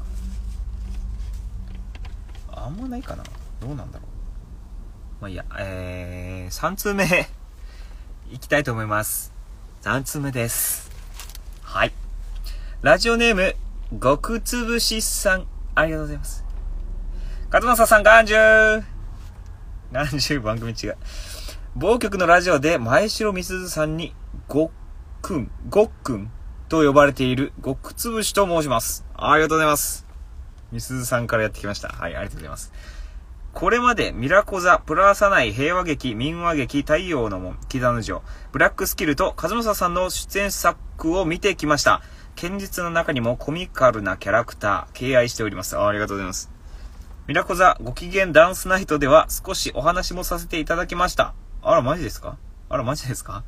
[2.51, 3.25] あんまないかな。
[3.61, 4.05] どうなんだろ
[5.21, 5.23] う。
[5.23, 7.05] まあいいやえー、3通目。
[8.33, 9.33] いきたいと思います。
[9.83, 10.91] 3通目です。
[11.63, 11.93] はい。
[12.81, 13.55] ラジオネーム
[14.01, 16.45] 極つぶしさんありがとうございます
[17.51, 18.85] 勝正さん、がんじゅう
[19.93, 20.97] がんじゅう番組違う。
[21.77, 24.15] 某局のラジオで前城みすずさんに、
[24.49, 24.71] ごっ
[25.21, 26.31] くん、ごっくん
[26.71, 29.05] と呼ばれている、ごくつぶしと申します。
[29.15, 30.07] ありがとうございます。
[30.71, 31.89] みすずさんからやってきました。
[31.89, 32.73] はい、ありがとうございます。
[33.53, 42.01] これまでミラコザ、プラーサナイ、平和劇、民話劇、太陽の門、木田の城、ブラックスキルと和正さんの出演作を見てきました。
[42.35, 45.77] 堅実の中にもコミカルなキャラクター、敬愛しております。
[45.79, 46.51] あありがとうございます。
[47.29, 51.35] ミラコザご機嫌ダンスナイトでは少しお話もさせていただきました。
[51.63, 52.37] あら、マジですか？
[52.69, 53.45] あら、マジですか？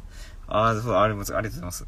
[0.47, 1.87] あそう、ありがとうございます。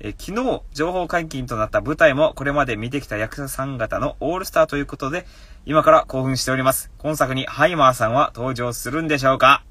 [0.00, 5.24] え昨日、情報解禁となった舞台もこれまで見てきた役者さん方のオールスターということで、
[5.66, 6.90] 今から興奮しております。
[6.98, 9.64] 今作にハイマーさんは登場するんでしょうか？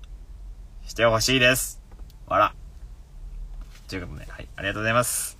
[0.85, 1.81] してほしいです。
[2.27, 2.55] あら。
[3.89, 5.32] ということで、はい、ありがとうございます。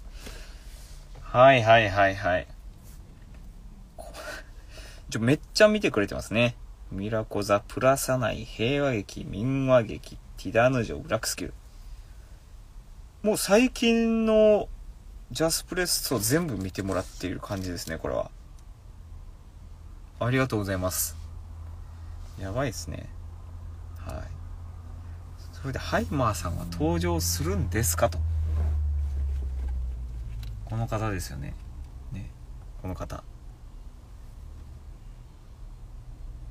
[1.33, 2.47] はいはいはいはい。
[5.09, 6.55] ちょ、めっちゃ見てくれてますね。
[6.91, 11.55] ミラコザ、プラサナイ、平和劇、民話劇、ティダーヌ城、ブラックスキル。
[13.23, 14.69] もう最近の
[15.31, 18.29] ジャスプレスト全部見てもらっている感じですね、これは。
[20.19, 21.17] ありがとうございます。
[22.37, 23.09] やばいですね。
[23.97, 24.23] はい。
[25.51, 28.19] それで、ハイマーさんは登場するんですかと。
[30.73, 31.53] この方ですよね。
[32.11, 32.31] ね。
[32.81, 33.23] この方。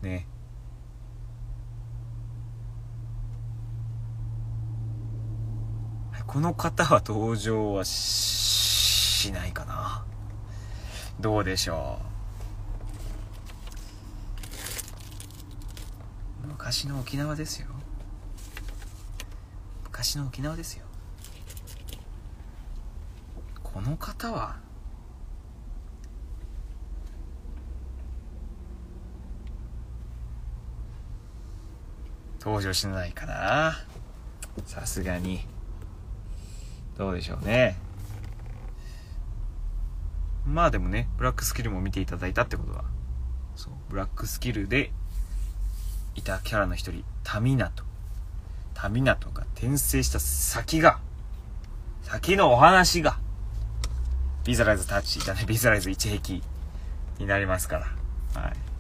[0.01, 0.29] ね
[6.29, 10.05] この方は登場はしないかな
[11.19, 11.99] どうでしょ
[16.45, 17.67] う昔の沖縄ですよ
[19.83, 20.92] 昔の沖縄ですよ
[23.83, 24.57] の方は？
[32.41, 33.79] 登場しないかな。
[34.67, 35.47] さすがに。
[36.99, 37.77] どうでしょうね。
[40.45, 42.85] まあでもねブラックスキルも見ていただいたってことは。
[43.55, 44.91] そうブラックスキルで
[46.17, 47.85] いたキャラの一人タミナト。
[48.75, 50.99] タミナトが転生した先が
[52.03, 53.22] 先のお話が。
[54.45, 56.41] ビザライズタッチじゃないビザライズ一壁
[57.19, 57.79] になりますか
[58.35, 58.73] らはい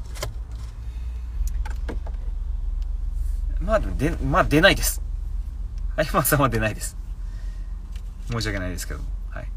[3.64, 5.02] まあでもで、まあ出ないです。
[5.96, 6.96] はい、まあさんは出ないです。
[8.30, 9.06] 申し訳ないですけども。
[9.30, 9.48] はい。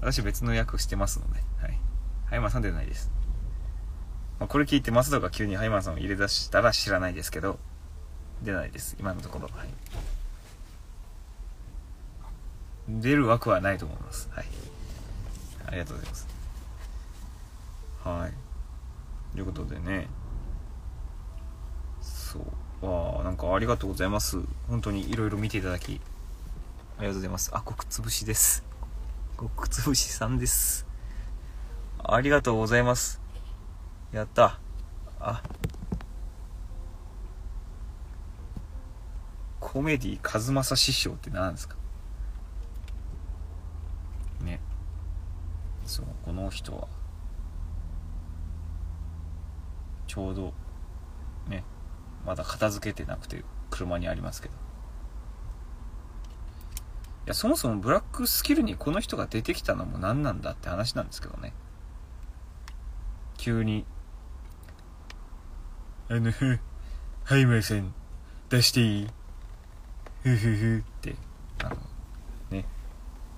[0.00, 1.78] 私別の役してますので、はい。
[2.26, 3.10] ハイマンさん出ないです。
[4.40, 7.58] まあ、これ聞いて松戸が急にハイマンさんを入れ出したら知らないですけど、
[8.42, 8.96] 出ないです。
[8.98, 9.48] 今のところ。
[9.54, 9.68] はい。
[12.88, 14.30] 出る枠はないと思います。
[14.32, 14.46] はい。
[15.68, 16.26] ありがとうございます。
[18.02, 18.32] はい。
[19.34, 20.08] ということでね。
[22.00, 22.38] そ
[22.80, 22.86] う。
[22.86, 24.38] わあ、なんかありがとうございます。
[24.68, 26.00] 本当にいろいろ見ていただき、
[26.96, 27.50] ありがとうございます。
[27.52, 28.64] あ、極つぶしです。
[29.38, 30.86] 極つぶしさんです。
[32.02, 33.20] ありがとうございます。
[34.10, 34.58] やった。
[35.20, 35.42] あ。
[39.60, 41.76] コメディ数正師匠って何ですか
[44.40, 44.60] ね。
[45.88, 46.86] そう、この人は、
[50.06, 50.52] ちょうど、
[51.48, 51.64] ね、
[52.26, 54.54] まだ片付けてなくて車にありますけど。
[54.54, 54.58] い
[57.28, 61.54] や、そもそもブラックスキルにこの人が出てきたのも何なんだって話なんですけどね。
[63.38, 63.86] 急に、
[66.10, 66.32] あの、
[67.24, 67.94] はい、まさん、
[68.50, 69.08] 出していい？
[70.22, 71.16] ふふふって、
[71.64, 71.76] あの、
[72.50, 72.66] ね、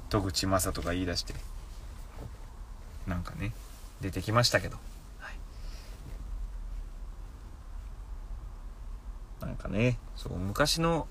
[0.08, 1.34] 戸口正人が言い出して、
[3.10, 3.52] なんかね、
[4.00, 4.78] 出てきましたけど、
[5.18, 5.34] はい。
[9.44, 11.08] なんかね、そう、昔の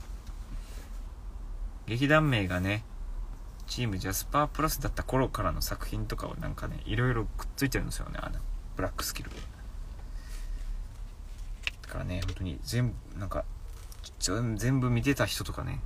[1.86, 2.84] 劇団名がね、
[3.68, 8.40] チームジャスパープラスだった頃からの作品とかをなんかね、いろいろくっついてるんですよね、あの、
[8.78, 9.30] ブラックスキル。
[11.82, 13.44] だからね、本当に全部、なんか、
[14.20, 15.82] 全部見てた人とかね、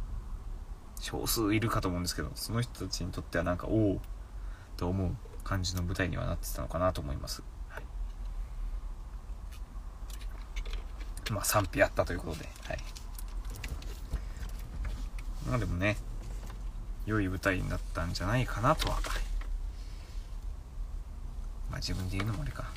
[0.99, 4.01] 少数いるかと思うんですけど、その人たちにとってはなんか、おお
[4.77, 7.43] と思う感じの舞台にはなってたのかなと思います。
[7.69, 7.83] はい、
[11.31, 12.79] まあ、賛否あったということで、はい。
[15.47, 15.97] まあでもね、
[17.05, 19.03] 良い舞台になったんじゃないかなとは、はい、
[21.69, 22.63] まあ自分で言うのもあれか。
[22.63, 22.73] はい、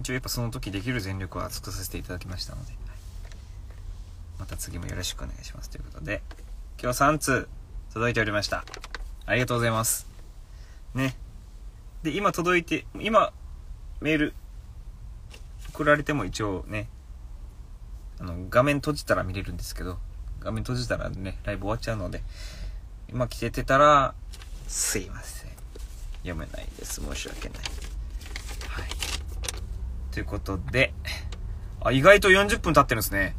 [0.00, 2.72] 一応やっぱその時できる全力は尽くさせていただきましたので、
[4.38, 6.22] また次もよろしくお願いしますということで、
[6.82, 7.48] 今日3通
[7.92, 8.64] 届いておりました。
[9.26, 10.13] ありがとうございます。
[10.94, 11.16] ね。
[12.02, 13.32] で、今届いて、今、
[14.00, 14.34] メール、
[15.70, 16.88] 送られても一応ね、
[18.20, 19.98] あの、画面閉じたら見れるんですけど、
[20.40, 22.22] 画面閉じたらね、ライブ終わっちゃうので、
[23.08, 24.14] 今来ててたら、
[24.68, 25.50] すいません。
[26.18, 27.00] 読めないです。
[27.00, 27.58] 申し訳ない。
[28.68, 28.84] はい。
[30.12, 30.94] ということで、
[31.80, 33.34] あ、意外と40分経ってるんですね。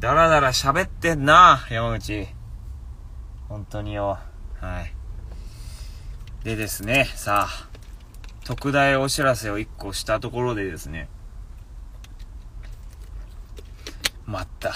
[0.00, 2.28] だらだら喋ってんな、山口。
[3.48, 4.18] 本当によ。
[4.60, 4.97] はい。
[6.44, 7.68] でですね、さあ、
[8.44, 11.08] 特大お知らせを1個したところでですね、
[14.24, 14.72] また。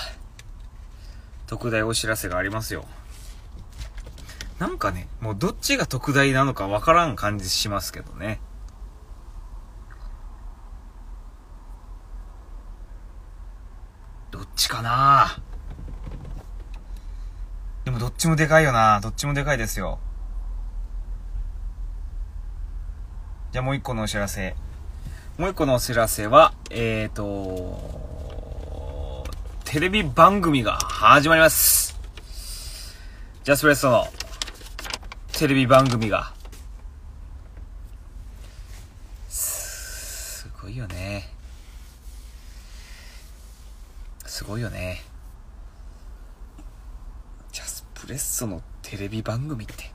[1.46, 2.86] 特大お知らせがありますよ。
[4.58, 8.40] なんかね、もうどっちが特大なのかわからん感じしますけどね。
[14.30, 15.38] どっちかな
[17.84, 19.98] でもどっちもでかいよなどっちもでかいですよ。
[23.52, 24.56] じゃあもう一個のお知らせ。
[25.36, 29.26] もう一個のお知らせは、えーと、
[29.66, 32.00] テレビ番組が始まります。
[33.44, 34.06] ジャスプレッソの
[35.34, 36.32] テレビ番組が。
[39.28, 41.28] すごいよね。
[44.24, 45.02] すごいよね。
[47.52, 49.91] ジャスプレッソのテレビ番組って。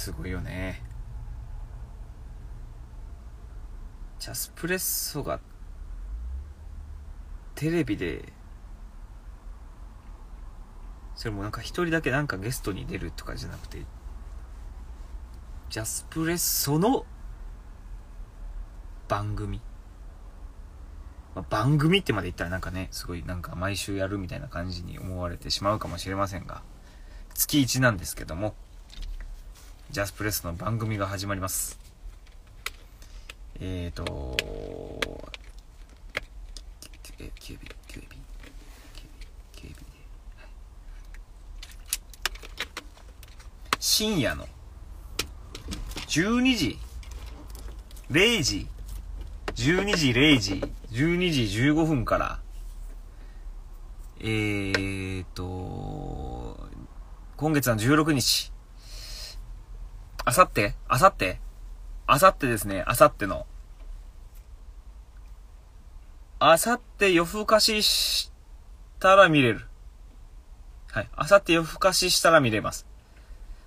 [0.00, 0.82] すごいよね。
[4.18, 5.40] ジャスプレッソが
[7.54, 8.32] テレビで
[11.14, 13.84] それもなんか一人だけなんかゲストに出るとかじゃなくて
[15.68, 17.04] ジャスプレッソの
[19.06, 19.60] 番組。
[21.34, 26.62] まあ、番組ってまで言ったらなんかね、すごいなんか毎週やるみたいな感じに思われてしまうかもしれませんが、
[27.34, 28.54] 月1なんですけども、
[29.92, 31.76] ジャスプレスの番組が始まります。
[33.58, 34.36] えーと、
[37.18, 38.08] え、キュービ、キュービ、
[38.94, 39.16] キュービ、
[39.56, 39.80] キュービで、
[43.80, 44.46] 深夜の
[46.06, 46.78] 12時、
[48.12, 48.68] 0時、
[49.56, 50.62] 12時0時、
[50.92, 52.38] 12時15分から、
[54.20, 56.56] えーと、
[57.36, 58.52] 今月の16日、
[60.24, 61.40] あさってあさって
[62.12, 63.46] あさってですね、あさっての。
[66.40, 68.32] あさって夜更かしし
[68.98, 69.60] たら見れる。
[70.90, 71.08] はい。
[71.14, 72.84] あさって夜更かししたら見れます。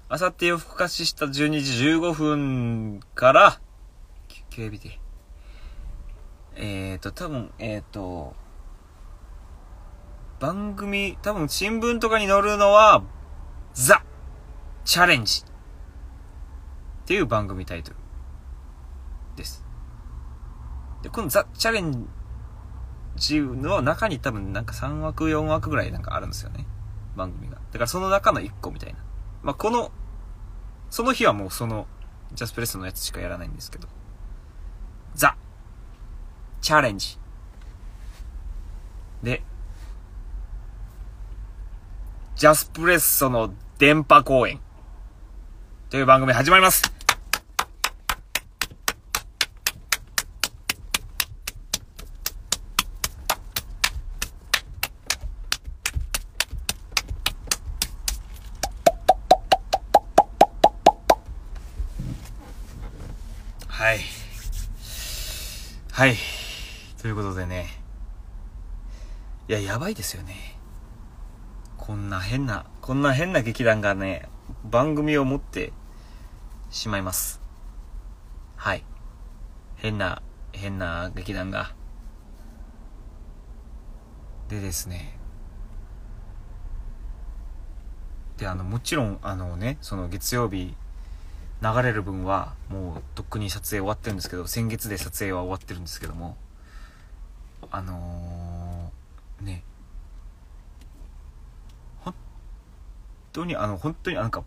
[0.10, 1.32] あさって夜更かしした12
[1.62, 3.62] 時15分から、
[4.28, 5.00] 休憩日で。
[6.56, 8.36] えーと、多分、えーと、
[10.42, 13.04] 番組、多分新聞とかに載るのは、
[13.74, 14.04] ザ・
[14.84, 15.46] チャレンジ
[17.04, 17.98] っていう番組タイトル
[19.36, 19.66] です。
[21.02, 22.08] で、このザ・チャレン
[23.18, 26.66] ジの中に多分なんか3枠、4枠ぐらいなんかあるんですよね。
[27.16, 27.56] 番組が。
[27.56, 29.00] だからその中の1個みたいな。
[29.42, 29.92] まあ、この、
[30.90, 31.88] その日はもうその、
[32.34, 33.88] ジャスプレスのやつしかやらないんですけど。
[35.14, 35.36] ザ・
[36.62, 37.20] チャレンジ。
[39.22, 39.44] で、
[42.38, 44.62] ジャスプレッソの電波公演。
[45.94, 46.92] という番組始まります。
[63.68, 64.00] はい。
[65.92, 66.16] はい。
[67.00, 67.68] ということでね。
[69.48, 70.58] いや、やばいですよね。
[71.78, 74.28] こんな変な、こんな変な劇団がね、
[74.64, 75.72] 番組を持って
[76.74, 77.40] しまいます。
[78.56, 78.84] はい。
[79.76, 81.76] 変な、変な劇団が。
[84.50, 85.20] でですね。
[88.38, 90.74] で、あの、もちろん、あのね、その月曜日、
[91.62, 96.36] 流れる分はもうとっくに撮影終わってるんですけど先月で撮影は終わってるんですけども
[97.72, 99.64] あのー、ね
[102.02, 102.14] 本
[103.32, 104.44] 当にあの本当になんか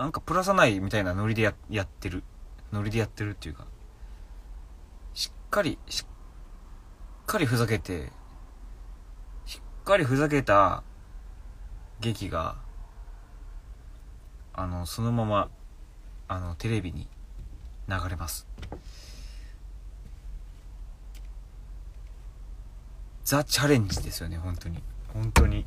[0.00, 2.24] なんかプラさないみたいなノリでややってる。
[2.72, 3.66] ノリでやってるっていうか。
[5.12, 8.08] しっかりしっかりふざけて
[9.44, 10.82] しっかりふざけた
[12.00, 12.56] 劇が
[14.54, 15.50] あのそのまま
[16.28, 17.06] あのテレビに
[17.86, 18.46] 流れます。
[23.24, 24.82] ザ・チャレンジですよね本当に。
[25.12, 25.66] 本当に。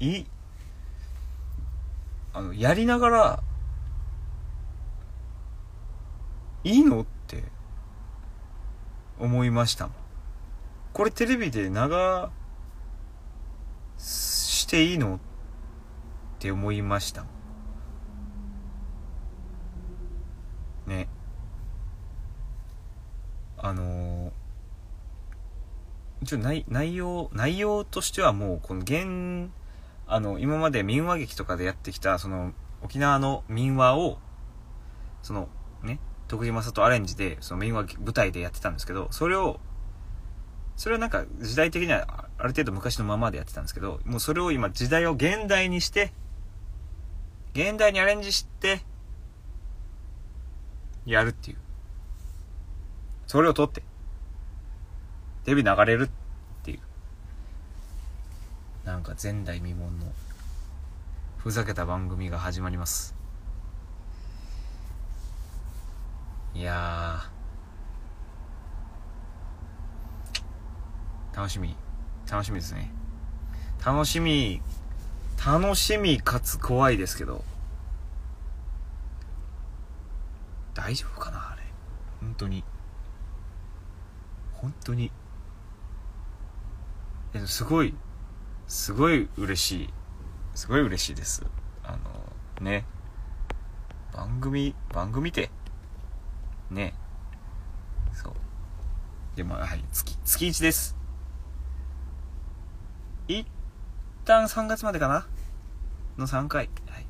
[0.00, 0.26] いい。
[2.32, 3.42] あのやりながら
[6.64, 7.00] いいの？
[7.02, 7.44] って。
[9.18, 9.94] 思いましたもん。
[10.92, 11.76] これテレビで流
[13.98, 15.16] していいの？
[15.16, 15.18] っ
[16.40, 17.28] て思いましたも
[20.88, 20.90] ん。
[20.90, 21.08] ね。
[23.58, 24.32] あのー、
[26.22, 29.50] 一応内内容内容としてはもうこの現
[30.08, 32.52] あの今まで民話劇とかでやってきたその
[32.82, 34.18] 沖縄の民話を
[35.22, 35.48] その
[36.32, 39.60] 徳島里アレンジでその民話舞台でやってたんですけどそれを
[40.76, 46.10] それはなんか時代的にはある程度昔のままでやってたんですけどもうそれを今時代を現代にして
[47.54, 48.80] 現代にアレンジして
[51.04, 51.58] やるっていう。
[53.26, 53.82] それを撮って、
[55.44, 56.08] テレビ流れるっ
[56.64, 56.80] ていう。
[58.84, 59.90] なんか前代未聞の、
[61.38, 63.21] ふざけた番組が始まります。
[66.54, 71.76] いやー、楽しみ。
[72.30, 72.92] 楽しみですね。
[73.84, 74.60] 楽しみ、
[75.44, 77.42] 楽しみかつ怖いですけど、
[80.74, 81.62] 大丈夫かなあれ。
[82.20, 82.64] 本当に。
[84.52, 85.10] 本当に。
[87.34, 87.94] えすごい
[88.68, 89.94] すごい嬉しい。
[90.54, 91.44] すごい嬉しいです。
[91.82, 91.98] あの
[92.64, 92.84] ね。
[94.12, 95.50] 番組番組って
[96.70, 96.94] ね
[98.12, 98.32] そう
[99.36, 100.96] でもはい月月1です
[103.28, 103.46] 一
[104.24, 105.26] 旦3月までかな？
[106.18, 107.06] の3回はい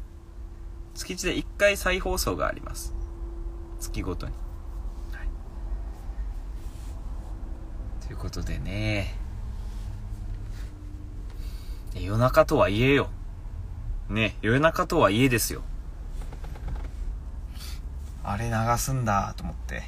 [0.95, 2.95] 月1で1回再放送があります
[3.81, 4.33] 月ごとに。
[5.13, 5.27] はい、
[8.07, 9.17] ということでね。
[11.97, 13.11] 夜中とはいえよ。
[14.09, 15.63] ね、夜中とはいえですよ。
[18.23, 19.83] あれ流すんだと思って。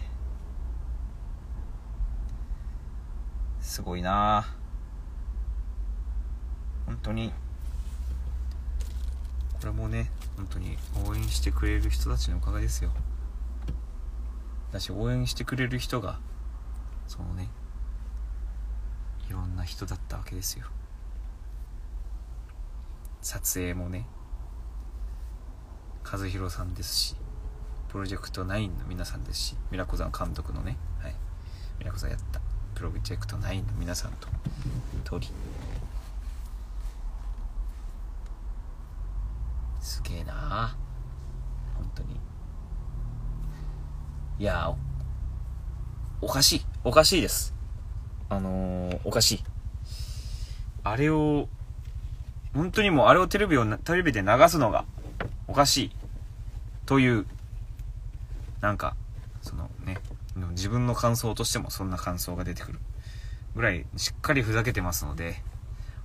[3.75, 4.47] すごいな
[6.87, 7.33] 本当に。
[9.59, 12.93] これもね、本当に応援してくれる人たちのおかげですよ。
[14.70, 16.20] だし応援してくれる人が
[17.09, 17.49] そのね
[19.29, 20.66] いろんな人だったわけですよ
[23.22, 24.07] 撮影もね
[26.05, 27.16] 和弘さんですし
[27.89, 31.14] プロジェクト9の皆さんですしミラコさん監督のね、はい、
[31.79, 32.43] ミラコさんやった
[32.75, 34.29] プロジェクト9の皆さんと。
[35.05, 35.29] 撮り。
[40.05, 40.77] けえな。
[41.77, 42.20] 本当に。
[44.39, 44.72] いや
[46.20, 46.66] おかしい。
[46.85, 47.55] おかしいです。
[48.29, 49.45] あのー、おかしい。
[50.85, 51.49] あれを
[52.55, 54.85] 本当にもうあれをテレビをテレビで流すのが
[55.49, 55.91] おかしい。
[56.87, 57.27] という
[58.61, 58.95] なんか
[60.37, 62.80] 自分の感想としてもそんな感想が出てくる
[63.55, 65.37] ぐらいしっかりふざけてますので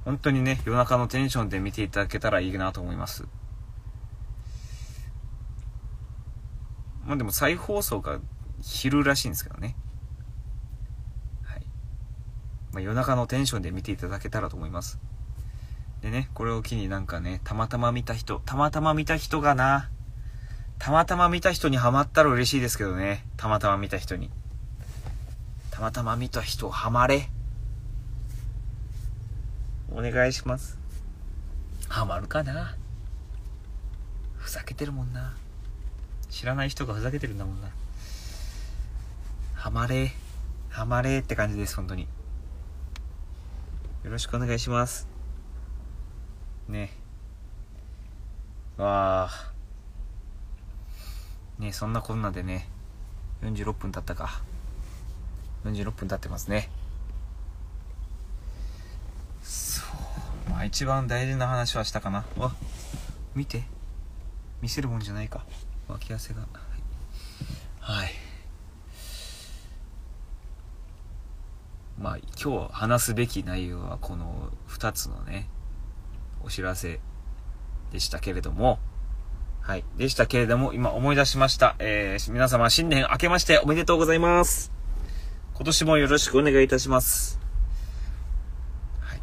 [0.05, 3.25] 本当にね夜中のテンションで見ていただけたらいいなと思います。
[7.05, 8.19] まあでも再放送が
[8.61, 9.75] 昼らしいんですけどね。
[11.43, 11.65] はい。
[12.71, 14.99] まあ、夜中のテンションで見ていただけたらと思います。
[16.01, 19.89] でね、これを機になんかね、たまたま見た人、たまたま見た人がな、
[20.80, 23.25] たまたま見た人にハマったら嬉しいですけどね。
[23.38, 24.32] たまたま見た人に。
[25.71, 27.30] たまたま見た人ハマれ。
[29.91, 30.80] お願いします。
[31.89, 32.75] ハマるかな？
[34.38, 35.34] ふざけてるもんな。
[36.30, 37.67] 知らない人がふざけてるんだもんな。
[39.53, 40.13] ハマれ。
[40.69, 42.03] ハマれって感じです、本当に。
[44.03, 45.07] よろしくお願いします。
[46.69, 46.91] ね
[48.77, 49.48] わあ
[51.60, 52.68] ねそんなこんなでね
[53.43, 54.41] 46分経ったか。
[55.66, 56.70] 46分経ってますね。
[59.43, 59.84] そ
[60.47, 62.26] うまあ一番大事な話はしたかな。
[62.38, 62.53] わ
[63.36, 63.64] 見て。
[64.62, 65.45] 見せるもんじゃないか。
[65.88, 66.41] 脇汗が。
[66.41, 66.47] は
[67.95, 68.12] い、はい、
[71.97, 75.47] まあ今日話すべき内容はこの2つのね
[76.43, 76.99] お知らせ
[77.91, 78.80] でしたけれども、
[79.70, 79.84] はい。
[79.97, 81.76] でしたけれども、今思い出しました。
[81.78, 84.72] えー、皆様新年明けましておめでとうございます。
[85.53, 87.39] 今年もよろしくお願いいたします。
[88.99, 89.22] はい。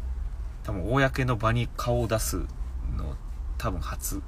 [0.63, 2.37] 多分、公の場に顔を出す
[2.95, 3.17] の、
[3.57, 4.21] 多分初。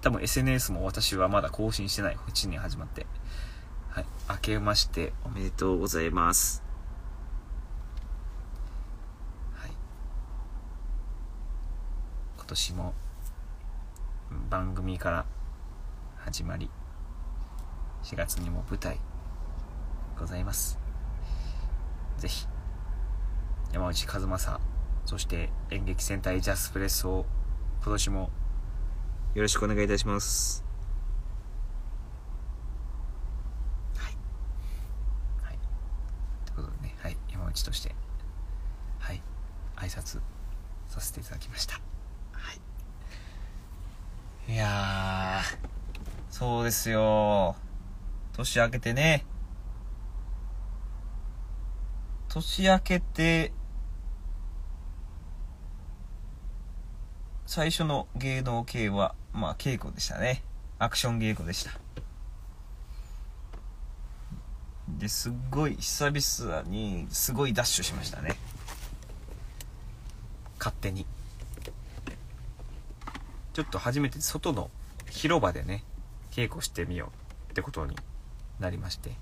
[0.00, 2.16] 多分 SNS も私はまだ更新してない。
[2.16, 3.04] 1年始まって。
[3.90, 4.06] はい。
[4.30, 6.62] 明けましておめでとうございます。
[12.38, 12.94] 今年も
[14.48, 15.26] 番組から
[16.24, 16.70] 始まり。
[18.02, 19.00] 4月にも舞台
[20.18, 20.78] ございます。
[22.18, 22.46] ぜひ
[23.72, 24.60] 山内和正
[25.06, 27.24] そして演劇戦隊ジャスプレスを
[27.82, 28.30] 今年も
[29.34, 30.62] よろしくお願いいたします
[33.96, 34.16] はい
[35.42, 35.58] はい
[36.44, 37.94] ということでねはい山内として
[38.98, 39.22] はい
[39.76, 40.20] 挨拶
[40.88, 41.80] させていただきました
[44.50, 45.40] いや
[46.28, 47.56] そうですよ。
[48.32, 49.26] 年明けてね。
[52.28, 53.52] 年明けて、
[57.44, 60.44] 最初の芸能系は、まあ稽古でしたね。
[60.78, 61.72] アクション稽古でした。
[64.90, 68.36] で、すごい、久々に、すごいダッシュしましたね。
[70.60, 71.04] 勝手に。
[73.54, 74.70] ちょっと初めて外の
[75.10, 75.82] 広場でね
[76.30, 77.12] 稽古してみよ
[77.48, 77.96] うってことに
[78.58, 79.12] なりまして。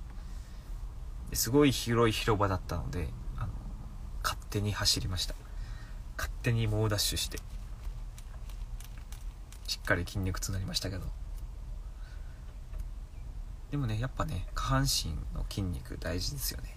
[1.34, 3.48] すごい広い広場だったのであの
[4.22, 5.34] 勝手に走りました。
[6.16, 7.38] 勝手に猛ダッシュして。
[9.66, 11.04] しっかり筋肉痛になりましたけど。
[13.70, 16.76] でもねやっぱね下半身の筋肉大事ですよね。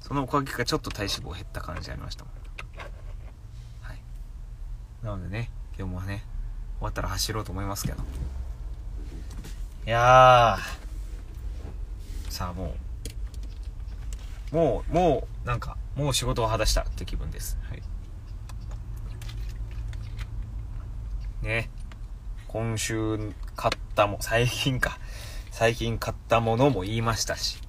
[0.00, 2.36] そのおかげかちょっと体脂肪減った感じありましたもん。
[5.02, 6.24] なのでね、今日もね、
[6.78, 8.02] 終わったら走ろうと思いますけど。
[9.86, 12.74] いやー、さあも
[14.52, 17.58] う、もう、もう、なんか、もう仕事を果たしたって気分です。
[17.62, 17.82] はい。
[21.42, 21.70] ね。
[22.48, 24.98] 今週買ったも、最近か。
[25.50, 27.66] 最近買ったものも言いましたし。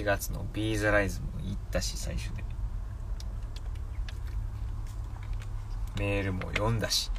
[0.00, 2.42] 4月のビーズライズも行ったし最初で
[6.00, 7.10] メールも読んだし。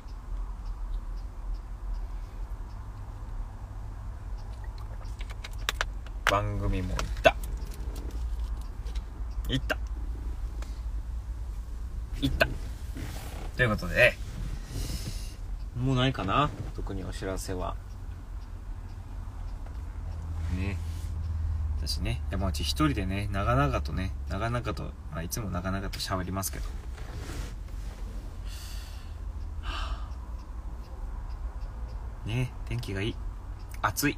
[6.25, 7.35] 番組も行った。
[9.47, 9.77] 行った。
[12.21, 12.47] 行った。
[13.55, 14.17] ということで。
[15.77, 16.49] もうないかな？
[16.75, 17.75] 特にお知らせは。
[20.57, 20.75] ね。
[21.77, 26.65] 私ね、山内一人でね、長々とね、長々と、まあ、いつも長々と喋りますけど。
[32.25, 33.15] ね天気がいい。
[33.81, 34.17] 暑い。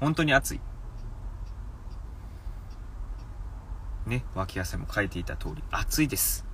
[0.00, 0.60] 本当に暑い。
[4.06, 6.44] ね脇汗も書いていた通り暑いです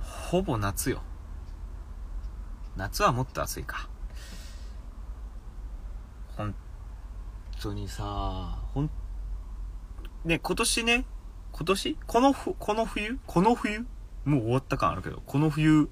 [0.00, 1.02] ほぼ夏よ
[2.76, 3.88] 夏はもっと暑いか
[6.36, 6.54] 本
[7.60, 8.90] 当にさほん
[10.24, 11.04] ね今年ね
[11.52, 11.98] 今年？
[12.06, 13.18] このふこの冬？
[13.26, 13.86] この冬？
[14.24, 15.88] もう終わった感あるけどこの冬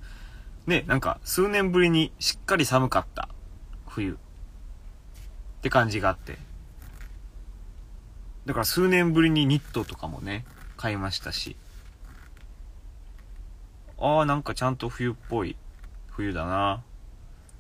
[0.66, 3.29] ねなんか数年ぶりにしっかり寒かった
[3.87, 4.12] 冬。
[4.12, 4.16] っ
[5.62, 6.39] て感じがあって。
[8.45, 10.45] だから数年ぶりにニットとかもね
[10.77, 11.57] 買いましたし。
[13.99, 15.57] ああなんかちゃんと冬っぽい
[16.11, 16.83] 冬だな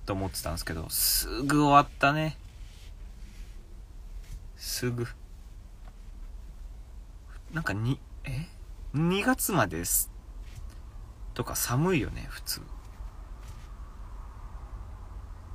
[0.04, 2.36] と思ってたんですけどすぐ終わったね。
[4.56, 5.06] すぐ。
[7.52, 8.46] なんかにえ
[8.94, 10.10] ？2月までです。
[11.36, 12.62] とか寒いよね普通。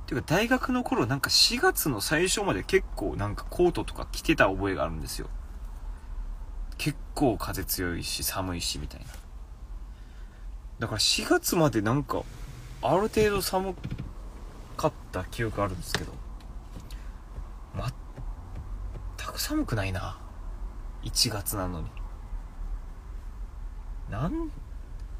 [0.06, 5.28] ていうか大学の頃なんか4月の最初まで結構なんかコートとか着てた覚えがあるんですよ。
[6.78, 9.06] 結構風強いし寒いしみたいな。
[10.78, 12.22] だから4月までなんか
[12.80, 13.74] ある程度寒
[14.76, 16.12] かった記憶あるんですけど
[19.18, 20.16] 全く寒くないな。
[21.02, 21.90] 1月なのに。
[24.08, 24.52] なん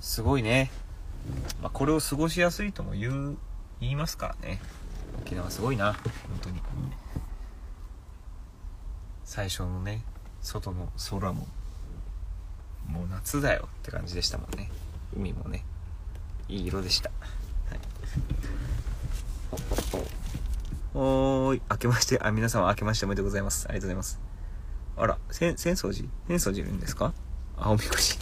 [0.02, 0.70] すごいね、
[1.62, 3.38] まあ、これを過ごしやすいとも言う
[3.80, 4.60] 言いますからね。
[5.22, 5.92] 沖縄すごいな。
[5.92, 6.02] 本
[6.42, 6.60] 当に。
[9.24, 10.02] 最初のね
[10.42, 11.46] 外の空も
[12.88, 13.68] もう夏だよ。
[13.80, 14.70] って感じでしたもんね。
[15.16, 15.64] 海もね。
[16.48, 17.10] いい色でした、
[17.70, 17.78] はい、
[20.94, 21.62] おーい。
[21.70, 23.66] 明けましてあ皆様明けましておめでとうございます。
[23.68, 24.20] ありがとうございます。
[24.96, 26.08] あら浅草寺？
[26.28, 27.14] 浅草寺いるんですか？
[27.56, 28.18] あおみくじ。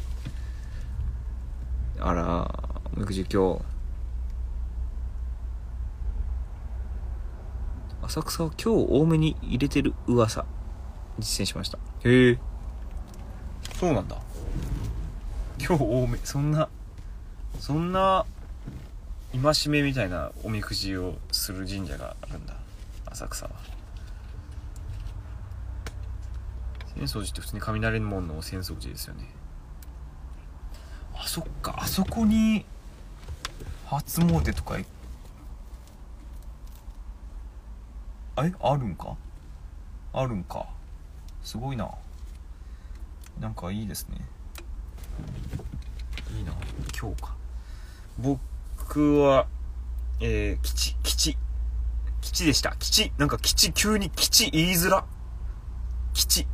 [2.03, 2.51] あら
[2.97, 3.61] おみくじ今日
[8.05, 10.47] 浅草を今日多めに入れてる噂。
[11.19, 11.79] 実践しました。
[12.05, 12.39] へえ。
[13.79, 14.17] そうなんだ。
[15.59, 16.19] 今日多め。
[16.25, 16.71] そんな
[17.59, 18.25] そんな
[19.33, 22.57] 戒めみたいなおみくじをする神社があるんだ。
[23.11, 23.53] 浅草は。
[26.97, 29.29] 浅草寺って普通に雷門の浅草寺ですよね
[31.23, 31.75] あそっか。
[31.79, 32.64] あそこに
[33.87, 34.87] 初詣とかえ？
[38.37, 39.16] あるんか？
[40.14, 40.66] あるんか。
[41.43, 41.91] すごいな。
[43.39, 44.16] なんかいいですね。
[46.35, 46.53] いいな。
[46.99, 47.35] 今日か。
[48.18, 49.47] 僕は
[50.21, 51.39] えー、基地基地
[52.23, 52.75] 基地でした。
[52.79, 55.05] 基地なんか基地急に基地言いづら。
[56.14, 56.47] 基地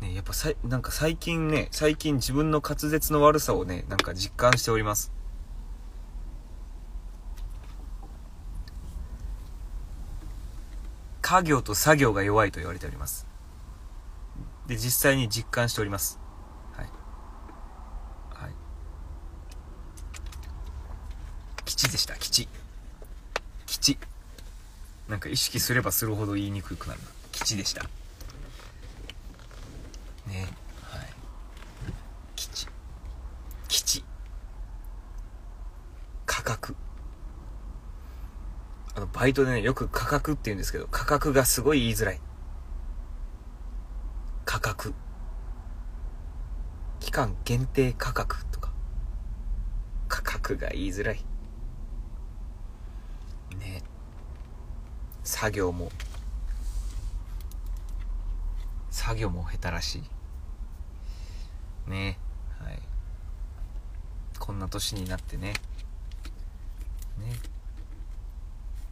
[0.00, 5.12] ねやっぱさなんか最近ね最近自分の滑舌の悪さをねなんか実感しております
[11.28, 13.26] 家業と作業が弱いと言われております。
[14.66, 16.18] で、実際に実感しております。
[16.72, 16.86] はい。
[18.32, 18.52] はい。
[21.66, 22.48] 基地でした、基地。
[23.66, 23.98] 基地。
[25.06, 27.08] なんか意識すればするほど言いにくくなるな。
[27.32, 27.84] 基地でした。
[30.28, 30.46] ね。
[30.82, 31.06] はい。
[32.36, 32.68] 基地。
[33.66, 34.04] 基地。
[36.26, 36.76] 価格。
[38.94, 42.20] あの、バイトでね、よく価格って言うんですけど、価格がすごい言いづらい。
[44.44, 44.94] 価格。
[47.00, 48.72] 期間限定価格とか。
[50.08, 51.24] 価格が言いづらい。
[53.58, 53.82] ね
[55.22, 55.90] 作業も、
[58.90, 60.17] 作業も下手らしい。
[61.88, 62.18] ね。
[62.60, 62.78] はい。
[64.38, 65.54] こんな年になってね。
[67.18, 67.32] ね。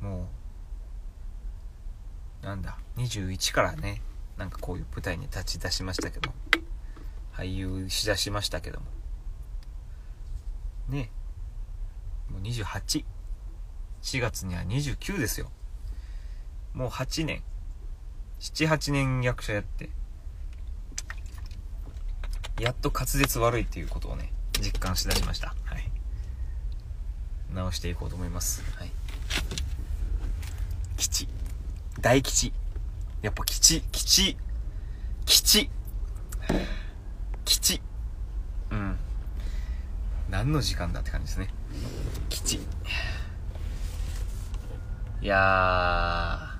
[0.00, 0.28] も
[2.42, 4.02] うなんだ21からね
[4.36, 6.30] なんかこういう舞台に立ち出しましたけど
[7.32, 8.86] 俳優しだしましたけども。
[10.88, 11.10] ね。
[12.30, 13.04] もう284
[14.20, 15.50] 月には29ですよ。
[16.72, 17.42] もう8年。
[18.38, 19.90] 78年役者やって。
[22.60, 25.90] やっと滑舌悪いっていうことをね実感しだしましたはい
[27.54, 28.90] 直していこうと思いますはい
[30.96, 31.28] 基地。
[32.00, 32.52] 大吉。
[33.22, 34.36] やっぱ基地、基地、
[35.24, 35.70] 基地。
[37.44, 37.80] 基地。
[38.70, 38.96] うん。
[40.30, 41.48] 何の時間だって感じですね。
[42.28, 42.56] 基地。
[45.20, 46.58] いや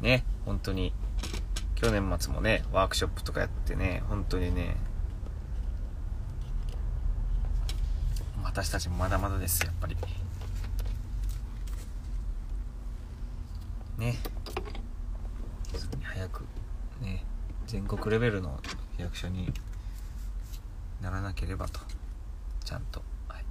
[0.00, 0.92] ー、ね、本当に、
[1.74, 4.76] 去年末もね、ワークショップとかやってね、本当にね、
[8.58, 9.96] 私たちもまだまだですやっぱり。
[13.98, 14.16] ね。
[16.02, 16.44] 早く
[17.00, 17.24] ね
[17.68, 18.58] 全国レベルの
[18.96, 19.52] 役所に
[21.00, 21.78] ならなければと。
[22.64, 23.44] ちゃんと、はい、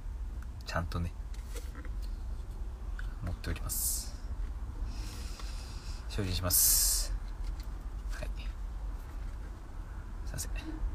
[0.66, 1.10] ちゃんとね。
[3.24, 4.14] 持っております。
[6.10, 7.14] 精進します。
[8.10, 8.28] はい。
[10.26, 10.87] すいません。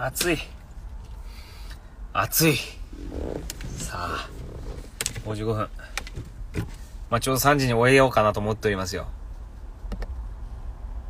[0.00, 0.38] 暑い
[2.12, 2.56] 暑い
[3.76, 4.30] さあ
[5.24, 5.68] 55分
[7.10, 9.06] まあ、ちょうど3時に終えようかなと思っておりますよ。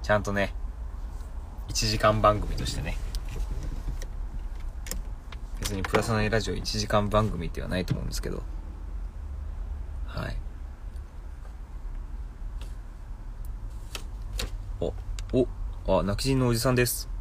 [0.03, 0.55] ちゃんとね、
[1.69, 2.97] 1時間番組としてね。
[5.61, 8.45] 別にプラスナイラジオ1時間番組ではないと思うんですけど。
[10.07, 10.37] はい。
[14.81, 14.95] お、
[15.87, 17.18] お、あ、泣き人のおじさんです。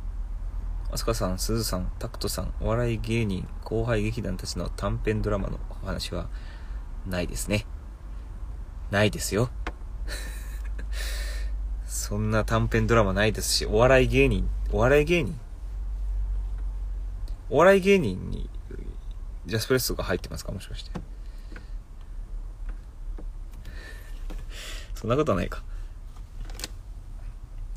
[0.90, 6.30] あすかさん、すずさん、タクトさん、お笑い芸人、後輩劇団たちの短編ドラマのお話は
[7.06, 7.66] ないですね。
[8.90, 9.50] ないですよ。
[11.86, 15.40] そんな短編ドラマないですし、お笑い芸人、お笑い芸人？
[17.50, 18.50] お笑い芸人に、
[19.46, 20.52] ジャスプレッソが入ってますか？
[20.54, 20.92] もしかして。
[24.96, 25.64] そんなことはないか。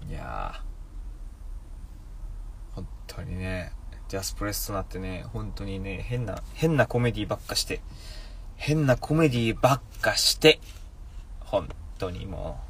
[0.09, 0.70] いやー、
[3.17, 3.73] 当にね、
[4.09, 7.81] ジャスプレッソなってね、本当にね、変な、変なコメディばっかして、
[8.57, 10.61] 変なコメディばっかして、
[11.41, 12.61] 本当にも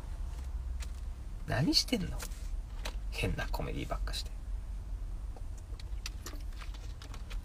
[1.47, 2.17] う、何してんの？
[3.11, 4.31] 変なコメディばっかして。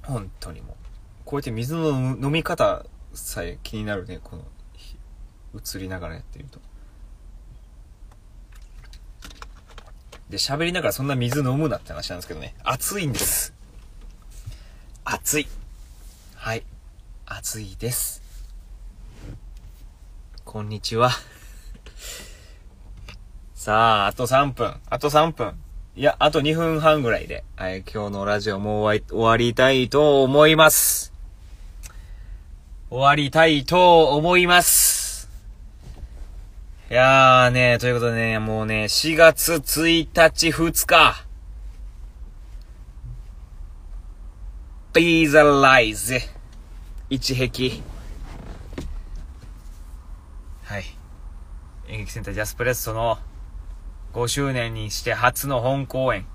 [0.03, 0.75] 本当にもう。
[1.25, 4.43] こうやって水の飲み方さえ気になるね、この、
[5.55, 6.59] 映りながらやってると。
[10.29, 12.55] で、喋りながらそんな水飲むなって話なんですけどね。
[12.63, 13.53] 暑いんです。
[15.03, 15.47] 暑い。
[16.35, 16.63] はい。
[17.27, 18.23] 暑いです。
[20.43, 21.11] こんにちは。
[23.53, 24.79] さあ、あと3分。
[24.89, 25.59] あと3分。
[25.95, 31.13] いや、あと2分半ぐらいで、はい、今日のラジオも終わり終わりたいと思います。
[32.89, 34.84] 終わりたいと思います。
[36.95, 41.25] いやーね、ということでね、もうね、4月1日2日。
[44.93, 46.21] Be the Rise。
[47.09, 47.81] 一壁。
[50.63, 50.85] はい。
[51.89, 53.17] 演劇センタージャスプレッソの
[54.13, 56.25] 5周年にして初の本公演。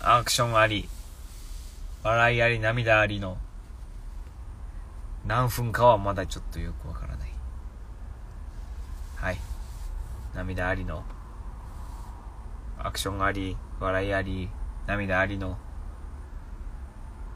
[0.00, 0.88] アクションあり、
[2.04, 3.36] 笑いあり、涙ありの、
[5.26, 7.13] 何分かはまだちょっとよくわからな。
[7.13, 7.13] い。
[10.34, 11.04] 涙ありの、
[12.76, 14.50] アクションあり、笑いあり、
[14.86, 15.58] 涙ありの、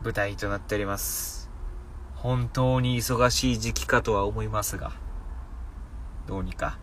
[0.02, 1.48] 舞台となっております。
[2.16, 4.92] 本当に忙しい時期かとは思いますが、
[6.26, 6.78] どうにか、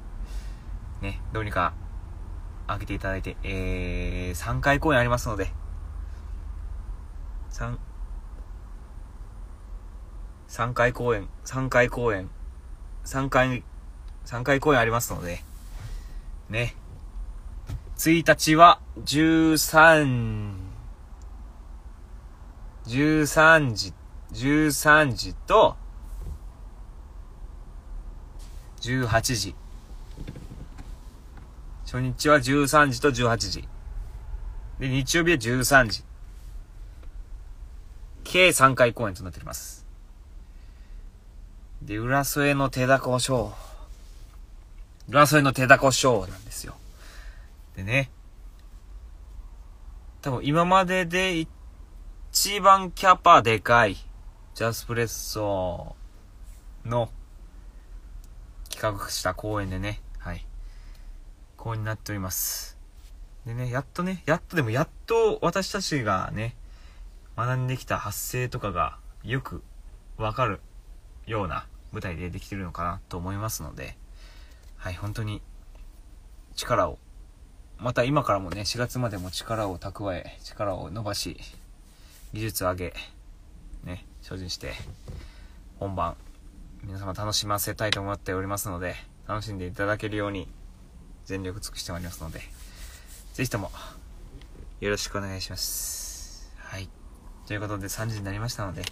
[1.01, 1.73] ね、どうにか、
[2.67, 5.51] 開けていただいて、えー、3回公演ありますので、
[7.51, 7.77] 3、
[10.47, 12.29] 3回公演、3回公演、
[13.03, 13.63] 3回、
[14.25, 15.43] 3回公演ありますので、
[16.49, 16.75] ね。
[17.97, 20.53] 1日は13、
[22.87, 23.93] 13時
[24.33, 25.77] 13時と、
[28.81, 29.55] 18時。
[31.85, 33.67] 初日は13時と18時。
[34.79, 36.03] で、日曜日は13時。
[38.25, 39.85] 計3回公演となっております。
[41.81, 45.11] で、浦添の手だこショー。
[45.11, 46.75] 浦添の手だこショーなんですよ。
[47.75, 48.09] でね。
[50.21, 53.95] 多分今までで一番キャパでかい
[54.55, 55.95] ジャスプレッソ
[56.83, 57.09] の
[58.69, 60.45] 企画した公演でね、はい。
[61.57, 62.77] 公演になっております。
[63.45, 66.55] でね、やっとね、やっとでもやっと私たちがね、
[67.37, 69.61] 学んできた発声とかがよく
[70.17, 70.61] わかる
[71.27, 73.97] ような舞台でできてるのかなと思いますので、
[74.85, 75.41] はい、本当に
[76.55, 76.99] 力を、
[77.79, 81.37] また今からもね、4月までも力を蓄え、力を伸ばし、
[82.33, 82.93] 技術を上げ、
[83.83, 84.73] ね、精進して、
[85.79, 86.15] 本番、
[86.83, 88.93] 皆様楽しませたいと思っておりますので、
[89.27, 90.47] 楽しんでいただけるように、
[91.25, 92.41] 全力尽くしてまいりますので、
[93.33, 93.71] ぜひとも、
[94.81, 96.53] よろしくお願いします。
[96.57, 96.87] はい。
[97.47, 98.83] ということで3時になりましたので、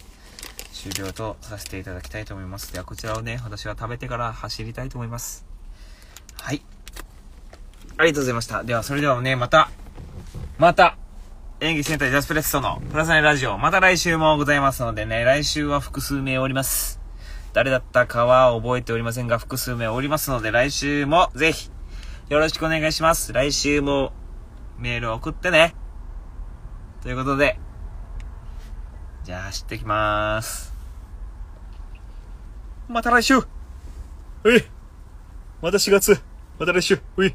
[0.72, 2.72] 終了とさせていただきたいと思います。
[2.72, 5.53] では、こちらをね、私は食べてから走りたいと思います。
[6.44, 6.60] はい。
[7.96, 8.64] ありがとうございました。
[8.64, 9.70] では、それではね、また、
[10.58, 10.98] また、
[11.60, 17.00] 演技センタージャスプレッソのプラスナイラジオ、また来週もございますのでね、来週は複数名おります。
[17.54, 21.70] 誰だったかは覚えておりませんが、複数名おりますので、来週もぜひ、
[22.28, 23.32] よろしくお願いします。
[23.32, 24.12] 来週も
[24.78, 25.74] メール送ってね。
[27.02, 27.58] ということで、
[29.22, 30.74] じゃあ走ってきまーす。
[32.86, 33.40] また来週う
[34.54, 34.62] い
[35.62, 36.98] また4月新しい。
[37.16, 37.34] うい。